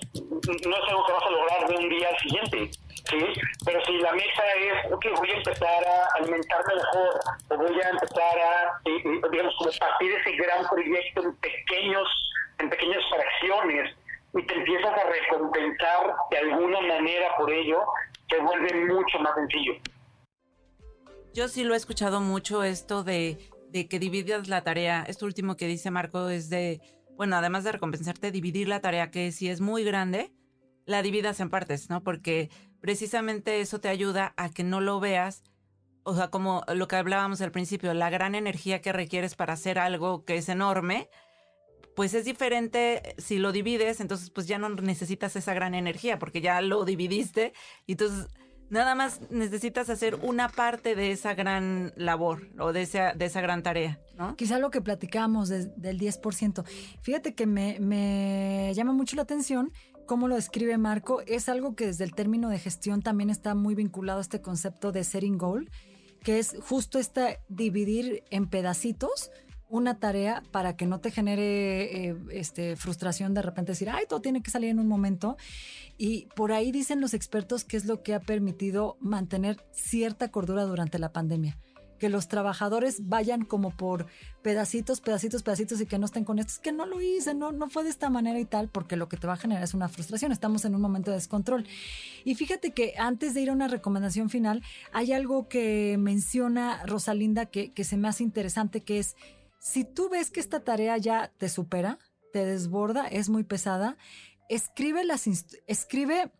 [0.67, 2.71] no es algo que vas a lograr de un día al siguiente,
[3.09, 3.19] ¿sí?
[3.65, 7.89] Pero si la meta es, ok, voy a empezar a alimentarme mejor, o voy a
[7.89, 12.09] empezar a, digamos, como partir ese gran proyecto en pequeños,
[12.59, 13.97] en pequeñas fracciones,
[14.35, 17.83] y te empiezas a recompensar de alguna manera por ello,
[18.29, 19.75] te vuelve mucho más sencillo.
[21.33, 23.39] Yo sí lo he escuchado mucho esto de,
[23.71, 25.05] de que dividas la tarea.
[25.07, 26.81] Esto último que dice Marco es de,
[27.17, 30.33] bueno, además de recompensarte, dividir la tarea que si es muy grande,
[30.89, 32.03] la dividas en partes, ¿no?
[32.03, 35.45] Porque precisamente eso te ayuda a que no lo veas,
[36.03, 39.79] o sea, como lo que hablábamos al principio, la gran energía que requieres para hacer
[39.79, 41.11] algo que es enorme,
[41.95, 46.41] pues es diferente si lo divides, entonces pues ya no necesitas esa gran energía porque
[46.41, 47.53] ya lo dividiste
[47.87, 48.29] y entonces
[48.71, 53.41] nada más necesitas hacer una parte de esa gran labor o de esa, de esa
[53.41, 54.37] gran tarea, ¿no?
[54.37, 56.65] Quizá lo que platicamos de- del 10%.
[57.03, 59.73] Fíjate que me, me llama mucho la atención
[60.09, 61.21] cómo lo describe Marco.
[61.27, 64.91] Es algo que desde el término de gestión también está muy vinculado a este concepto
[64.91, 65.71] de setting goal,
[66.25, 69.31] que es justo esta dividir en pedacitos
[69.69, 74.23] una tarea para que no te genere eh, este, frustración de repente decir, ay, todo
[74.23, 75.37] tiene que salir en un momento.
[75.99, 80.65] Y por ahí dicen los expertos que es lo que ha permitido mantener cierta cordura
[80.65, 81.59] durante la pandemia.
[81.99, 84.07] Que los trabajadores vayan como por
[84.43, 86.53] pedacitos, pedacitos, pedacitos y que no estén con esto.
[86.53, 89.09] Es que no lo hice, no, no fue de esta manera y tal, porque lo
[89.09, 90.33] que te va a generar es una frustración.
[90.33, 91.67] Estamos en un momento de descontrol.
[92.25, 97.47] Y fíjate que antes de ir a una recomendación final, hay algo que menciona Rosalinda
[97.47, 99.17] que, que se me hace interesante, que es,
[99.59, 101.99] si tú ves que esta tarea ya te supera,
[102.33, 103.97] te desborda, es muy pesada,
[104.49, 105.27] escribe las
[105.67, 106.33] escribe,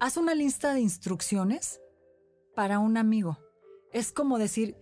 [0.00, 1.80] haz una lista de instrucciones
[2.54, 3.38] para un amigo.
[3.92, 4.76] Es como decir,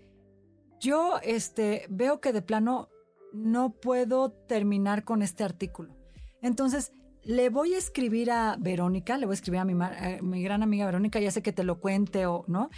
[0.81, 2.89] yo este, veo que de plano
[3.33, 5.97] no puedo terminar con este artículo.
[6.43, 6.93] Entonces,
[7.23, 9.75] le voy a escribir a Verónica, le voy a escribir a mi,
[10.23, 12.71] mi gran amiga Verónica, ya sé que te lo cuente o no.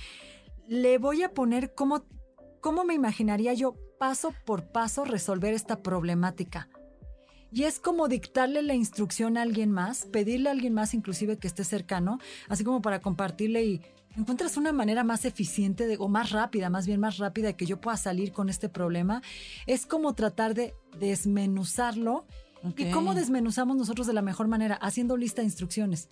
[0.66, 2.04] Le voy a poner cómo,
[2.60, 6.68] cómo me imaginaría yo paso por paso resolver esta problemática.
[7.50, 11.46] Y es como dictarle la instrucción a alguien más, pedirle a alguien más inclusive que
[11.46, 13.82] esté cercano, así como para compartirle y
[14.18, 17.66] encuentras una manera más eficiente de, o más rápida, más bien más rápida de que
[17.66, 19.22] yo pueda salir con este problema.
[19.66, 22.26] Es como tratar de desmenuzarlo.
[22.76, 24.74] ¿Y cómo desmenuzamos nosotros de la mejor manera?
[24.74, 26.08] Haciendo lista de instrucciones.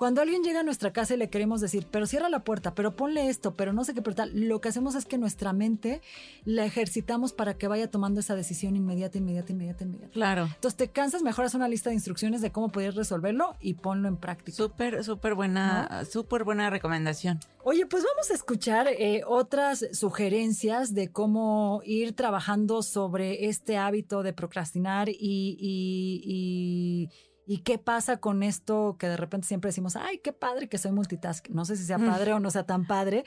[0.00, 2.96] Cuando alguien llega a nuestra casa y le queremos decir, pero cierra la puerta, pero
[2.96, 6.00] ponle esto, pero no sé qué, pero tal, lo que hacemos es que nuestra mente
[6.46, 10.10] la ejercitamos para que vaya tomando esa decisión inmediata, inmediata, inmediata, inmediata.
[10.14, 10.44] Claro.
[10.46, 14.16] Entonces te cansas, mejoras una lista de instrucciones de cómo poder resolverlo y ponlo en
[14.16, 14.56] práctica.
[14.56, 17.38] Súper, súper buena, súper buena recomendación.
[17.62, 24.22] Oye, pues vamos a escuchar eh, otras sugerencias de cómo ir trabajando sobre este hábito
[24.22, 29.96] de procrastinar y, y, y- y qué pasa con esto que de repente siempre decimos,
[29.96, 31.48] ay, qué padre que soy multitask.
[31.48, 33.24] No sé si sea padre o no sea tan padre.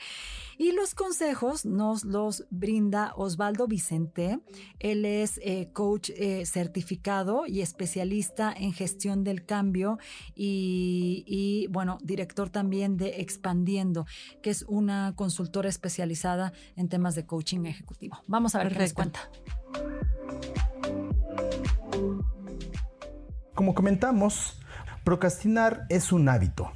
[0.56, 4.40] Y los consejos nos los brinda Osvaldo Vicente.
[4.78, 9.98] Él es eh, coach eh, certificado y especialista en gestión del cambio
[10.34, 14.06] y, y, bueno, director también de Expandiendo,
[14.40, 18.16] que es una consultora especializada en temas de coaching ejecutivo.
[18.26, 19.20] Vamos a ver qué nos Perfecto.
[21.92, 22.33] cuenta.
[23.54, 24.60] Como comentamos,
[25.04, 26.72] procrastinar es un hábito.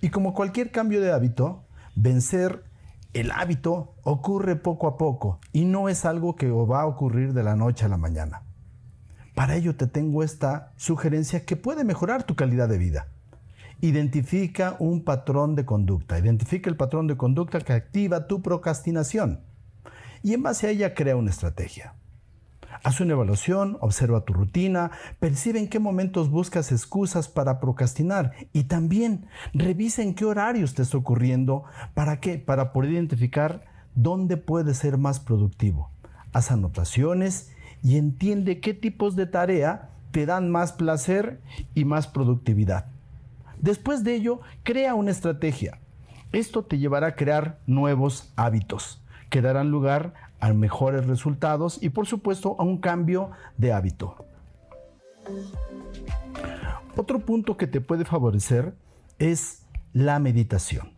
[0.00, 2.64] Y como cualquier cambio de hábito, vencer
[3.12, 7.42] el hábito ocurre poco a poco y no es algo que va a ocurrir de
[7.42, 8.42] la noche a la mañana.
[9.34, 13.08] Para ello te tengo esta sugerencia que puede mejorar tu calidad de vida.
[13.82, 16.18] Identifica un patrón de conducta.
[16.18, 19.40] Identifica el patrón de conducta que activa tu procrastinación.
[20.22, 21.94] Y en base a ella crea una estrategia.
[22.84, 28.64] Haz una evaluación, observa tu rutina, percibe en qué momentos buscas excusas para procrastinar y
[28.64, 31.64] también revisa en qué horarios te está ocurriendo
[31.94, 33.64] para qué, para poder identificar
[33.94, 35.90] dónde puedes ser más productivo.
[36.32, 41.40] Haz anotaciones y entiende qué tipos de tarea te dan más placer
[41.74, 42.86] y más productividad.
[43.60, 45.80] Después de ello, crea una estrategia.
[46.30, 52.06] Esto te llevará a crear nuevos hábitos que darán lugar a mejores resultados y por
[52.06, 54.24] supuesto a un cambio de hábito.
[56.96, 58.74] Otro punto que te puede favorecer
[59.18, 60.92] es la meditación.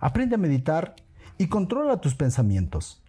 [0.00, 0.96] Aprende a meditar
[1.38, 3.02] y controla tus pensamientos.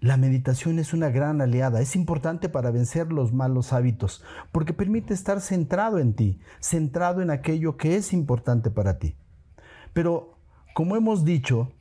[0.00, 5.14] La meditación es una gran aliada, es importante para vencer los malos hábitos, porque permite
[5.14, 9.16] estar centrado en ti, centrado en aquello que es importante para ti.
[9.92, 10.36] Pero,
[10.74, 11.72] como hemos dicho,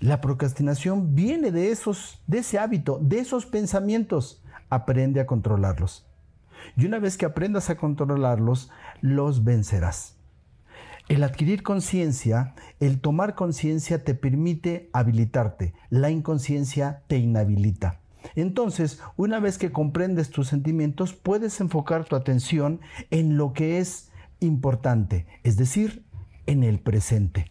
[0.00, 4.42] la procrastinación viene de esos, de ese hábito, de esos pensamientos.
[4.68, 6.06] Aprende a controlarlos.
[6.76, 10.16] Y una vez que aprendas a controlarlos, los vencerás.
[11.08, 18.00] El adquirir conciencia, el tomar conciencia te permite habilitarte, la inconsciencia te inhabilita.
[18.36, 22.80] Entonces, una vez que comprendes tus sentimientos, puedes enfocar tu atención
[23.10, 26.04] en lo que es importante, es decir,
[26.46, 27.46] en el presente.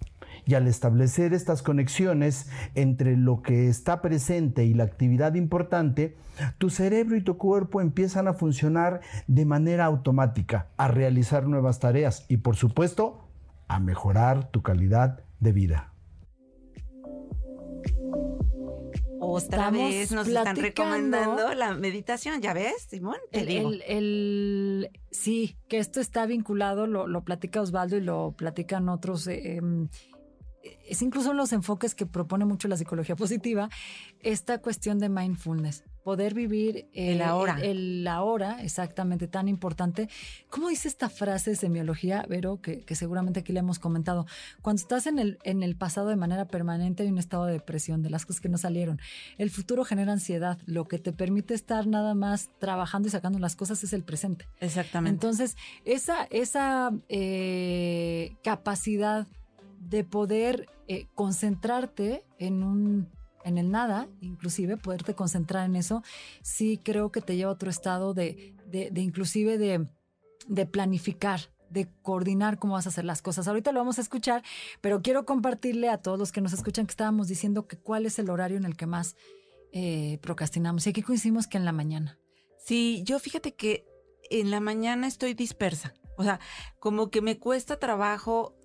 [0.46, 6.16] Y al establecer estas conexiones entre lo que está presente y la actividad importante,
[6.58, 12.26] tu cerebro y tu cuerpo empiezan a funcionar de manera automática, a realizar nuevas tareas
[12.28, 13.28] y por supuesto
[13.68, 15.88] a mejorar tu calidad de vida.
[19.24, 23.18] Otra Estamos vez nos están recomendando la meditación, ¿ya ves, Simón?
[23.32, 23.70] Te El, digo.
[23.70, 29.28] el- el- sí, que esto está vinculado, lo, lo platica Osvaldo y lo platican otros.
[29.28, 29.88] eh, em,
[30.92, 33.70] es incluso en los enfoques que propone mucho la psicología positiva,
[34.20, 37.60] esta cuestión de mindfulness, poder vivir eh, El ahora.
[37.62, 40.10] El, el ahora, exactamente, tan importante.
[40.50, 44.26] ¿Cómo dice esta frase de semiología, Vero, que, que seguramente aquí le hemos comentado?
[44.62, 48.02] Cuando estás en el, en el pasado de manera permanente hay un estado de depresión
[48.02, 49.00] de las cosas que no salieron.
[49.38, 50.58] El futuro genera ansiedad.
[50.66, 54.46] Lo que te permite estar nada más trabajando y sacando las cosas es el presente.
[54.60, 55.14] Exactamente.
[55.16, 59.26] Entonces, esa, esa eh, capacidad
[59.82, 63.10] de poder eh, concentrarte en un
[63.44, 66.04] en el nada, inclusive poderte concentrar en eso,
[66.44, 69.88] sí creo que te lleva a otro estado de, de, inclusive de,
[70.48, 71.40] de planificar,
[71.72, 73.48] de coordinar cómo vas a hacer las cosas.
[73.48, 74.44] Ahorita lo vamos a escuchar,
[74.80, 78.20] pero quiero compartirle a todos los que nos escuchan que estábamos diciendo que cuál es
[78.20, 79.16] el horario en el que más
[79.72, 80.86] eh, procrastinamos.
[80.86, 82.20] Y aquí coincidimos que en la mañana.
[82.60, 83.88] Sí, yo fíjate que
[84.30, 85.96] en la mañana estoy dispersa.
[86.18, 86.40] O sea,
[86.80, 88.56] como que me cuesta trabajo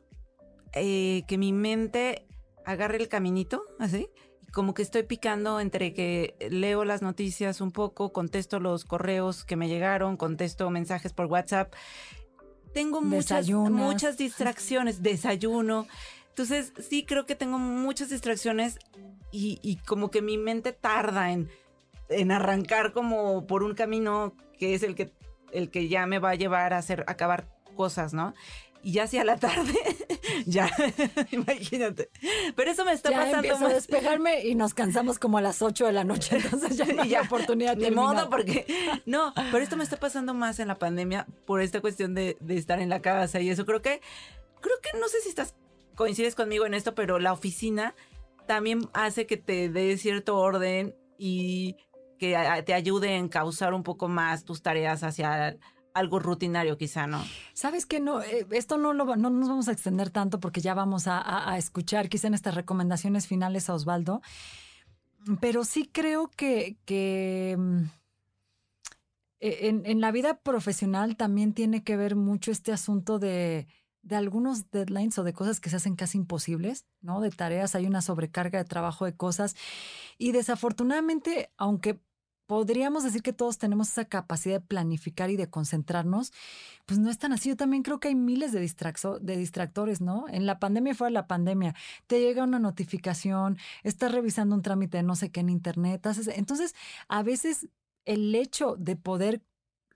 [0.76, 2.26] eh, que mi mente
[2.64, 4.08] agarre el caminito, así.
[4.52, 9.56] Como que estoy picando entre que leo las noticias un poco, contesto los correos que
[9.56, 11.74] me llegaron, contesto mensajes por WhatsApp.
[12.72, 15.86] Tengo muchas, muchas distracciones, desayuno.
[16.28, 18.78] Entonces, sí creo que tengo muchas distracciones
[19.32, 21.50] y, y como que mi mente tarda en,
[22.08, 25.12] en arrancar como por un camino que es el que,
[25.52, 28.34] el que ya me va a llevar a hacer, acabar cosas, ¿no?
[28.82, 29.78] Y ya hacia la tarde,
[30.46, 30.70] ya,
[31.30, 32.10] imagínate.
[32.54, 33.74] Pero eso me está ya pasando empiezo a más.
[33.74, 37.08] despejarme y nos cansamos como a las 8 de la noche, entonces ya no hay
[37.10, 38.66] Ya, oportunidad de modo, porque.
[39.06, 42.56] No, pero esto me está pasando más en la pandemia por esta cuestión de, de
[42.56, 43.64] estar en la casa y eso.
[43.66, 44.00] Creo que.
[44.60, 45.54] Creo que no sé si estás.
[45.94, 47.94] coincides conmigo en esto, pero la oficina
[48.46, 51.76] también hace que te dé cierto orden y
[52.18, 55.56] que te ayude a encauzar un poco más tus tareas hacia
[55.96, 57.24] algo rutinario, quizá, ¿no?
[57.54, 58.00] ¿Sabes qué?
[58.00, 61.50] No, eh, esto no, lo, no nos vamos a extender tanto porque ya vamos a,
[61.50, 64.20] a- escuchar quizá en estas recomendaciones finales a Osvaldo.
[65.40, 67.82] Pero sí creo que, que mm,
[69.40, 73.66] eh, en, en la vida profesional también tiene que ver mucho este asunto de,
[74.02, 77.20] de algunos deadlines o de cosas que se hacen casi imposibles, ¿no?
[77.20, 79.56] De tareas, hay una sobrecarga de trabajo de cosas.
[80.18, 82.00] Y desafortunadamente, aunque
[82.46, 86.32] podríamos decir que todos tenemos esa capacidad de planificar y de concentrarnos,
[86.86, 87.48] pues no es tan así.
[87.48, 90.26] Yo también creo que hay miles de, de distractores, ¿no?
[90.28, 91.74] En la pandemia fue la pandemia.
[92.06, 96.06] Te llega una notificación, estás revisando un trámite de no sé qué en internet.
[96.34, 96.74] Entonces,
[97.08, 97.68] a veces
[98.04, 99.42] el hecho de poder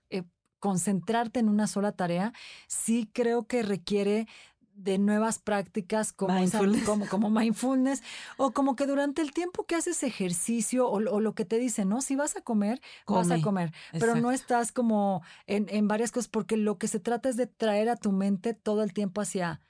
[0.09, 0.23] eh,
[0.59, 2.33] concentrarte en una sola tarea,
[2.67, 4.27] sí creo que requiere
[4.73, 6.83] de nuevas prácticas como, esa- Mindfulness.
[6.85, 8.01] como, como mindfulness
[8.37, 11.89] o como que durante el tiempo que haces ejercicio o, o lo que te dicen,
[11.89, 12.01] ¿no?
[12.01, 13.41] Si vas a comer, vas a Come.
[13.41, 17.37] comer, pero no estás como en, en varias cosas porque lo que se trata es
[17.37, 19.61] de traer a tu mente todo el tiempo hacia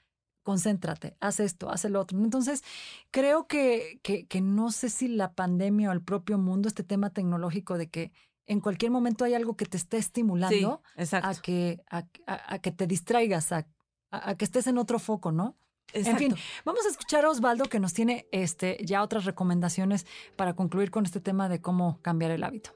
[0.42, 2.18] concéntrate, haz esto, haz el otro.
[2.18, 2.64] Entonces,
[3.10, 7.10] creo que, que, que no sé si la pandemia o el propio mundo, este tema
[7.10, 8.12] tecnológico de que
[8.46, 10.82] en cualquier momento hay algo que te esté estimulando
[11.28, 13.68] a que, a, a- a que te distraigas, a,
[14.12, 15.56] a- a que estés en otro foco, ¿no?
[15.94, 20.54] En fin, vamos a escuchar a Osvaldo que nos tiene este, ya otras recomendaciones para
[20.54, 22.70] concluir con este tema de cómo cambiar el hábito.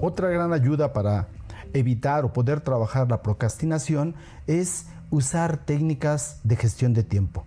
[0.00, 1.28] Otra gran ayuda para
[1.72, 4.14] evitar o poder trabajar la procrastinación
[4.46, 7.44] es usar técnicas de gestión de tiempo.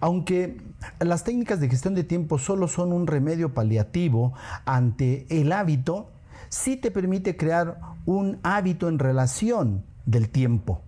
[0.00, 0.60] Aunque
[1.00, 4.32] las técnicas de gestión de tiempo solo son un remedio paliativo
[4.64, 6.10] ante el hábito,
[6.52, 10.82] sí te permite crear un hábito en relación del tiempo.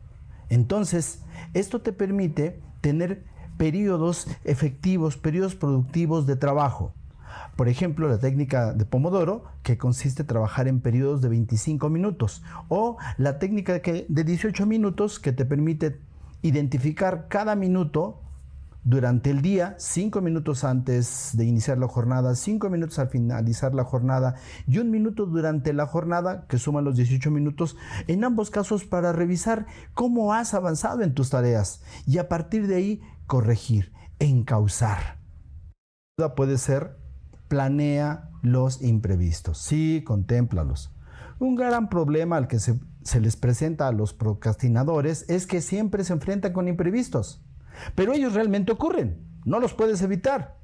[0.51, 1.23] Entonces,
[1.55, 3.25] esto te permite tener
[3.57, 6.93] periodos efectivos, periodos productivos de trabajo.
[7.57, 12.43] Por ejemplo, la técnica de Pomodoro, que consiste en trabajar en periodos de 25 minutos,
[12.69, 15.99] o la técnica de 18 minutos, que te permite
[16.43, 18.21] identificar cada minuto
[18.85, 23.85] durante el día, cinco minutos antes de iniciar la jornada, cinco minutos al finalizar la
[23.85, 27.77] jornada y un minuto durante la jornada, que suman los 18 minutos,
[28.07, 32.77] en ambos casos para revisar cómo has avanzado en tus tareas y a partir de
[32.77, 35.19] ahí corregir, encauzar.
[36.37, 36.99] Puede ser,
[37.49, 39.59] planea los imprevistos.
[39.59, 40.95] Sí, contémplalos.
[41.39, 46.05] Un gran problema al que se, se les presenta a los procrastinadores es que siempre
[46.05, 47.44] se enfrentan con imprevistos.
[47.95, 50.59] Pero ellos realmente ocurren, no los puedes evitar,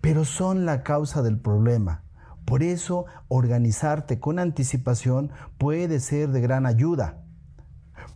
[0.00, 2.04] pero son la causa del problema.
[2.44, 7.24] Por eso, organizarte con anticipación puede ser de gran ayuda.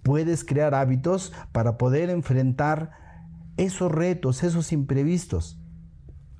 [0.02, 2.92] Puedes crear hábitos para poder enfrentar
[3.56, 5.60] esos retos, esos imprevistos.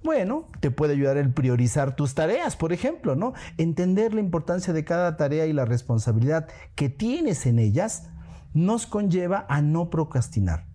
[0.03, 3.35] Bueno, te puede ayudar el priorizar tus tareas, por ejemplo, ¿no?
[3.59, 8.09] Entender la importancia de cada tarea y la responsabilidad que tienes en ellas
[8.55, 10.70] nos conlleva a no procrastinar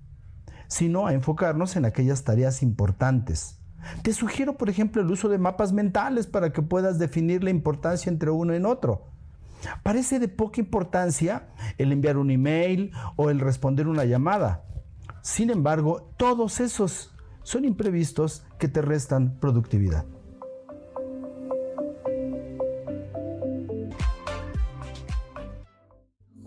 [0.68, 3.60] sino a enfocarnos en aquellas tareas importantes.
[4.02, 8.10] Te sugiero, por ejemplo, el uso de mapas mentales para que puedas definir la importancia
[8.10, 9.12] entre uno y otro.
[9.84, 11.48] Parece de poca importancia
[11.78, 14.66] el enviar un email o el responder una llamada.
[15.22, 20.06] Sin embargo, todos esos son imprevistos que te restan productividad.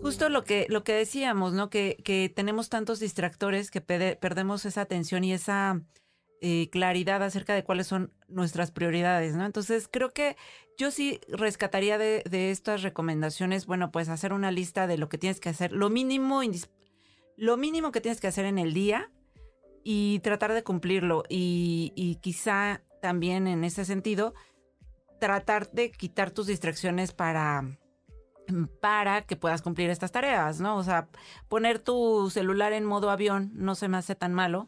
[0.09, 1.69] Justo lo que, lo que decíamos, ¿no?
[1.69, 5.83] Que, que tenemos tantos distractores que perdemos esa atención y esa
[6.41, 9.45] eh, claridad acerca de cuáles son nuestras prioridades, ¿no?
[9.45, 10.35] Entonces, creo que
[10.79, 15.19] yo sí rescataría de, de estas recomendaciones, bueno, pues hacer una lista de lo que
[15.19, 16.41] tienes que hacer, lo mínimo,
[17.37, 19.11] lo mínimo que tienes que hacer en el día
[19.83, 21.23] y tratar de cumplirlo.
[21.29, 24.33] Y, y quizá también en ese sentido,
[25.19, 27.77] tratar de quitar tus distracciones para
[28.81, 30.77] para que puedas cumplir estas tareas, ¿no?
[30.77, 31.07] O sea,
[31.47, 34.67] poner tu celular en modo avión no se me hace tan malo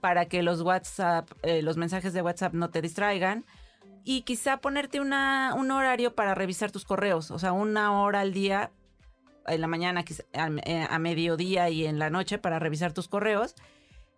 [0.00, 3.44] para que los WhatsApp, eh, los mensajes de WhatsApp no te distraigan.
[4.04, 8.34] Y quizá ponerte una, un horario para revisar tus correos, o sea, una hora al
[8.34, 8.70] día,
[9.46, 13.54] en la mañana, a, eh, a mediodía y en la noche para revisar tus correos.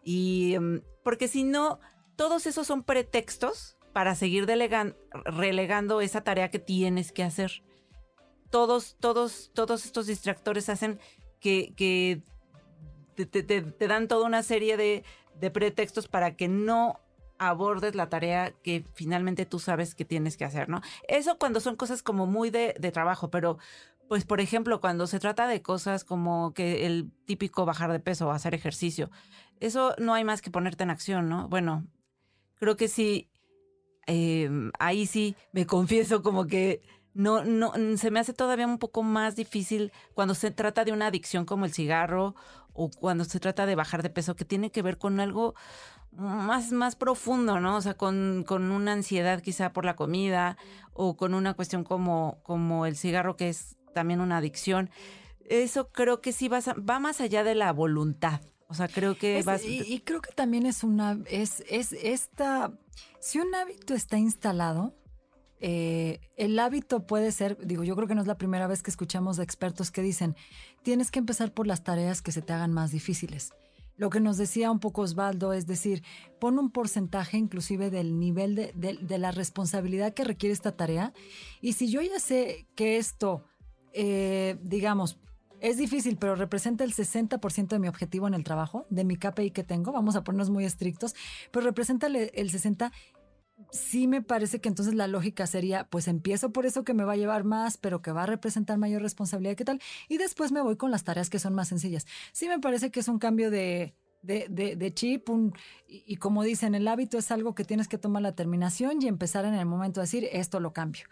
[0.03, 1.78] Y mm, porque si no,
[2.16, 7.62] todos esos son pretextos para seguir delegan- relegando esa tarea que tienes que hacer
[8.51, 10.99] todos, todos, todos estos distractores hacen
[11.40, 12.22] que,
[13.14, 15.05] te, dan toda una serie de,
[15.51, 17.01] pretextos para que no
[17.38, 20.80] abordes la tarea que finalmente tú sabes que tienes que hacer, ¿no?
[21.07, 23.59] Eso cuando son cosas como muy de, de trabajo, pero
[24.09, 28.28] pues por ejemplo cuando se trata de cosas como que el típico bajar de peso
[28.28, 29.11] o hacer ejercicio,
[29.61, 31.49] eso no hay más que ponerte en acción, ¿no?
[31.49, 31.86] Bueno,
[32.57, 33.28] creo que sí,
[34.07, 36.82] eh, ahí sí me confieso como que
[37.16, 40.92] no, no, mm, se me hace todavía un poco más difícil cuando se trata de
[40.92, 42.34] una adicción como el cigarro
[42.72, 45.54] o cuando se trata de bajar de peso, que tiene que ver con algo
[46.12, 47.76] más, más profundo, ¿no?
[47.76, 50.56] O sea, con, con una ansiedad quizá por la comida
[50.92, 54.90] o con una cuestión como, como el cigarro, que es también una adicción.
[55.48, 58.40] Eso creo que sí va, va más allá de la voluntad.
[58.68, 59.62] O sea, creo que Es- vas...
[59.64, 62.72] y, y creo que también es una, es, es esta,
[63.20, 64.94] si un hábito está instalado,
[65.61, 68.90] eh, el hábito puede ser, digo, yo creo que no es la primera vez que
[68.90, 70.36] escuchamos de expertos que dicen,
[70.82, 73.52] tienes que empezar por las tareas que se te hagan más difíciles.
[73.96, 76.02] Lo que nos decía un poco Osvaldo es decir,
[76.38, 81.14] pon un porcentaje inclusive del nivel de, de- la responsabilidad que requiere esta tarea.
[81.62, 83.42] Y si yo ya sé que esto,
[83.94, 85.18] eh, digamos,
[85.62, 89.52] es difícil, pero representa el 60% de mi objetivo en el trabajo, de mi KPI
[89.52, 91.14] que tengo, vamos a ponernos muy estrictos,
[91.50, 92.92] pero representa el 60%.
[93.70, 97.14] Sí me parece que entonces la lógica sería, pues empiezo por eso que me va
[97.14, 99.80] a llevar más, pero que va a representar mayor responsabilidad, ¿qué tal?
[100.09, 102.07] Y después me voy con las tareas que son más sencillas.
[102.32, 104.46] Sí me parece que es un cambio de, de,
[104.76, 105.28] de- chip,
[105.88, 109.09] y, y como dicen, el hábito es algo que tienes que tomar la terminación y
[109.09, 111.07] empezar en el momento de decir, esto lo cambio.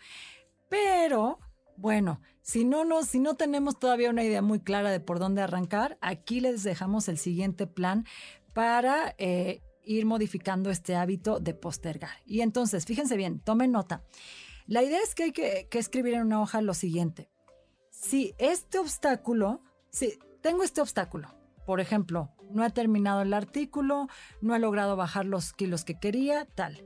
[0.68, 1.38] Pero,
[1.76, 5.98] bueno, si no, si no tenemos todavía una idea muy clara de por dónde arrancar,
[6.00, 8.06] aquí les dejamos el siguiente plan
[8.52, 12.22] para eh, ir modificando este hábito de postergar.
[12.26, 14.02] Y entonces, fíjense bien, tomen nota.
[14.66, 17.28] La idea es que hay que, escribir en una hoja lo siguiente.
[17.90, 19.60] Si este obstáculo,
[19.90, 21.34] si tengo este obstáculo,
[21.66, 24.08] por ejemplo, no he terminado el artículo,
[24.40, 26.84] no he logrado bajar los kilos que quería, tal.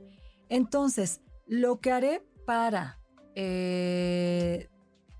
[0.49, 2.99] Entonces, lo que haré para,
[3.35, 4.69] eh,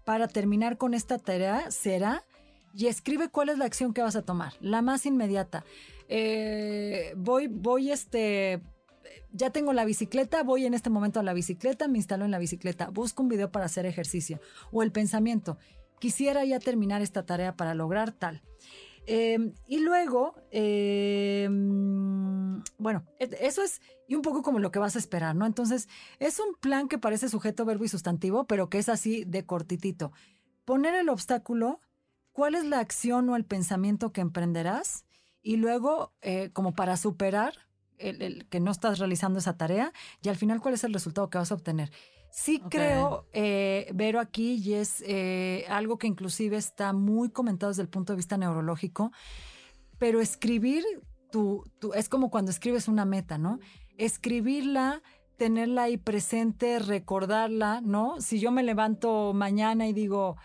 [0.05, 2.25] para terminar con esta tarea será,
[2.73, 5.65] y escribe cuál es la acción que vas a tomar, la más inmediata.
[6.09, 8.61] Eh, voy, voy, este,
[9.31, 12.39] ya tengo la bicicleta, voy en este momento a la bicicleta, me instalo en la
[12.39, 14.41] bicicleta, busco un video para hacer ejercicio.
[14.71, 15.57] O el pensamiento,
[15.99, 18.41] quisiera ya terminar esta tarea para lograr tal.
[19.05, 23.79] Eh, y luego, mm, bueno, eso es
[24.09, 25.45] y un poco como lo que vas a esperar, ¿no?
[25.45, 25.87] Entonces,
[26.17, 30.11] es un plan que parece sujeto, verbo y sustantivo, pero que es así de cortitito.
[30.65, 31.79] Poner el obstáculo,
[32.31, 35.05] cuál es la acción o el pensamiento que emprenderás
[35.41, 37.53] y luego, eh, como para superar
[37.97, 41.29] el, el que no estás realizando esa tarea y al final cuál es el resultado
[41.29, 41.91] que vas a obtener.
[42.31, 47.81] Sí creo, eh, Vero, aquí, y es eh, algo que inclusive está muy comentado desde
[47.81, 49.11] el punto de vista neurológico,
[49.97, 50.83] pero escribir
[51.31, 53.59] tu, tu- es como cuando escribes una meta, ¿no?
[53.97, 55.01] Escribirla,
[55.37, 58.21] tenerla ahí presente, recordarla, ¿no?
[58.21, 60.37] Si yo me levanto mañana y digo,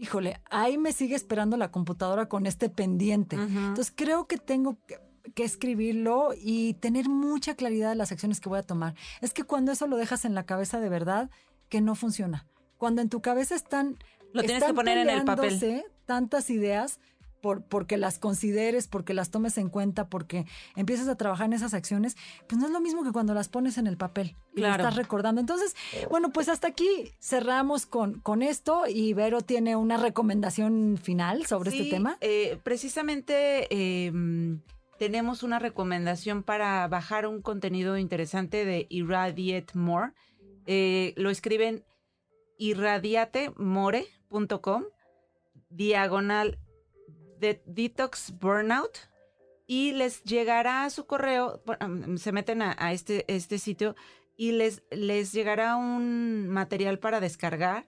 [0.00, 3.36] híjole, ahí me sigue esperando la computadora con este pendiente.
[3.36, 4.98] Entonces creo que tengo que,
[5.34, 8.94] que escribirlo y tener mucha claridad de las acciones que voy a tomar.
[9.20, 11.30] Es que cuando eso lo dejas en la cabeza de verdad,
[11.68, 12.46] que no funciona.
[12.78, 13.98] Cuando en tu cabeza están...
[14.32, 15.84] Lo tienes que poner en el papel.
[16.06, 16.98] tantas ideas
[17.40, 20.44] por, porque las consideres, porque las tomes en cuenta, porque
[20.76, 22.16] empiezas a trabajar en esas acciones,
[22.48, 24.82] pues no es lo mismo que cuando las pones en el papel y lo Claro.
[24.84, 25.40] estás recordando.
[25.40, 25.74] Entonces,
[26.10, 26.88] bueno, pues hasta aquí
[27.20, 32.18] cerramos con, con esto y Vero tiene una recomendación final sobre Sí, este tema.
[32.20, 34.60] eh, precisamente eh, mm,
[34.98, 40.12] tenemos una recomendación para bajar un contenido interesante de Irradiate More.
[40.66, 41.84] Eh, lo escriben
[42.58, 44.84] irradiatemore.com,
[45.70, 46.58] diagonal
[47.40, 49.10] de Detox Burnout,
[49.66, 53.94] y les llegará a su correo, bueno, se meten a, a este, este sitio
[54.36, 57.86] y les, les llegará un material para descargar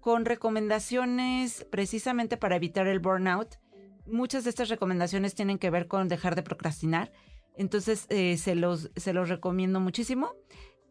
[0.00, 3.60] con recomendaciones precisamente para evitar el burnout.
[4.04, 7.12] Muchas de estas recomendaciones tienen que ver con dejar de procrastinar.
[7.54, 10.34] Entonces, eh, se, los, se los recomiendo muchísimo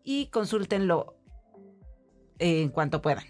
[0.02, 1.18] y consúltenlo
[2.40, 3.26] eh, en cuanto puedan.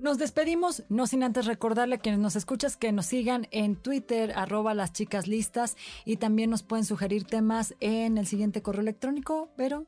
[0.00, 4.32] Nos despedimos, no sin antes recordarle a quienes nos escuchas que nos sigan en Twitter,
[4.34, 5.76] arroba las chicas listas,
[6.06, 9.86] y también nos pueden sugerir temas en el siguiente correo electrónico, pero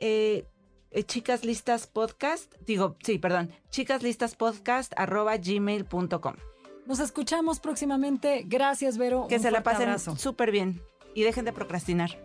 [0.00, 0.46] Eh,
[0.92, 6.34] eh, chicas listas podcast, digo, sí, perdón, chicas listas podcast arroba gmail.com.
[6.86, 8.44] nos escuchamos próximamente.
[8.46, 9.26] Gracias, Vero.
[9.28, 10.80] Que Un se la pasen súper bien
[11.16, 12.16] y dejen de procrastinar.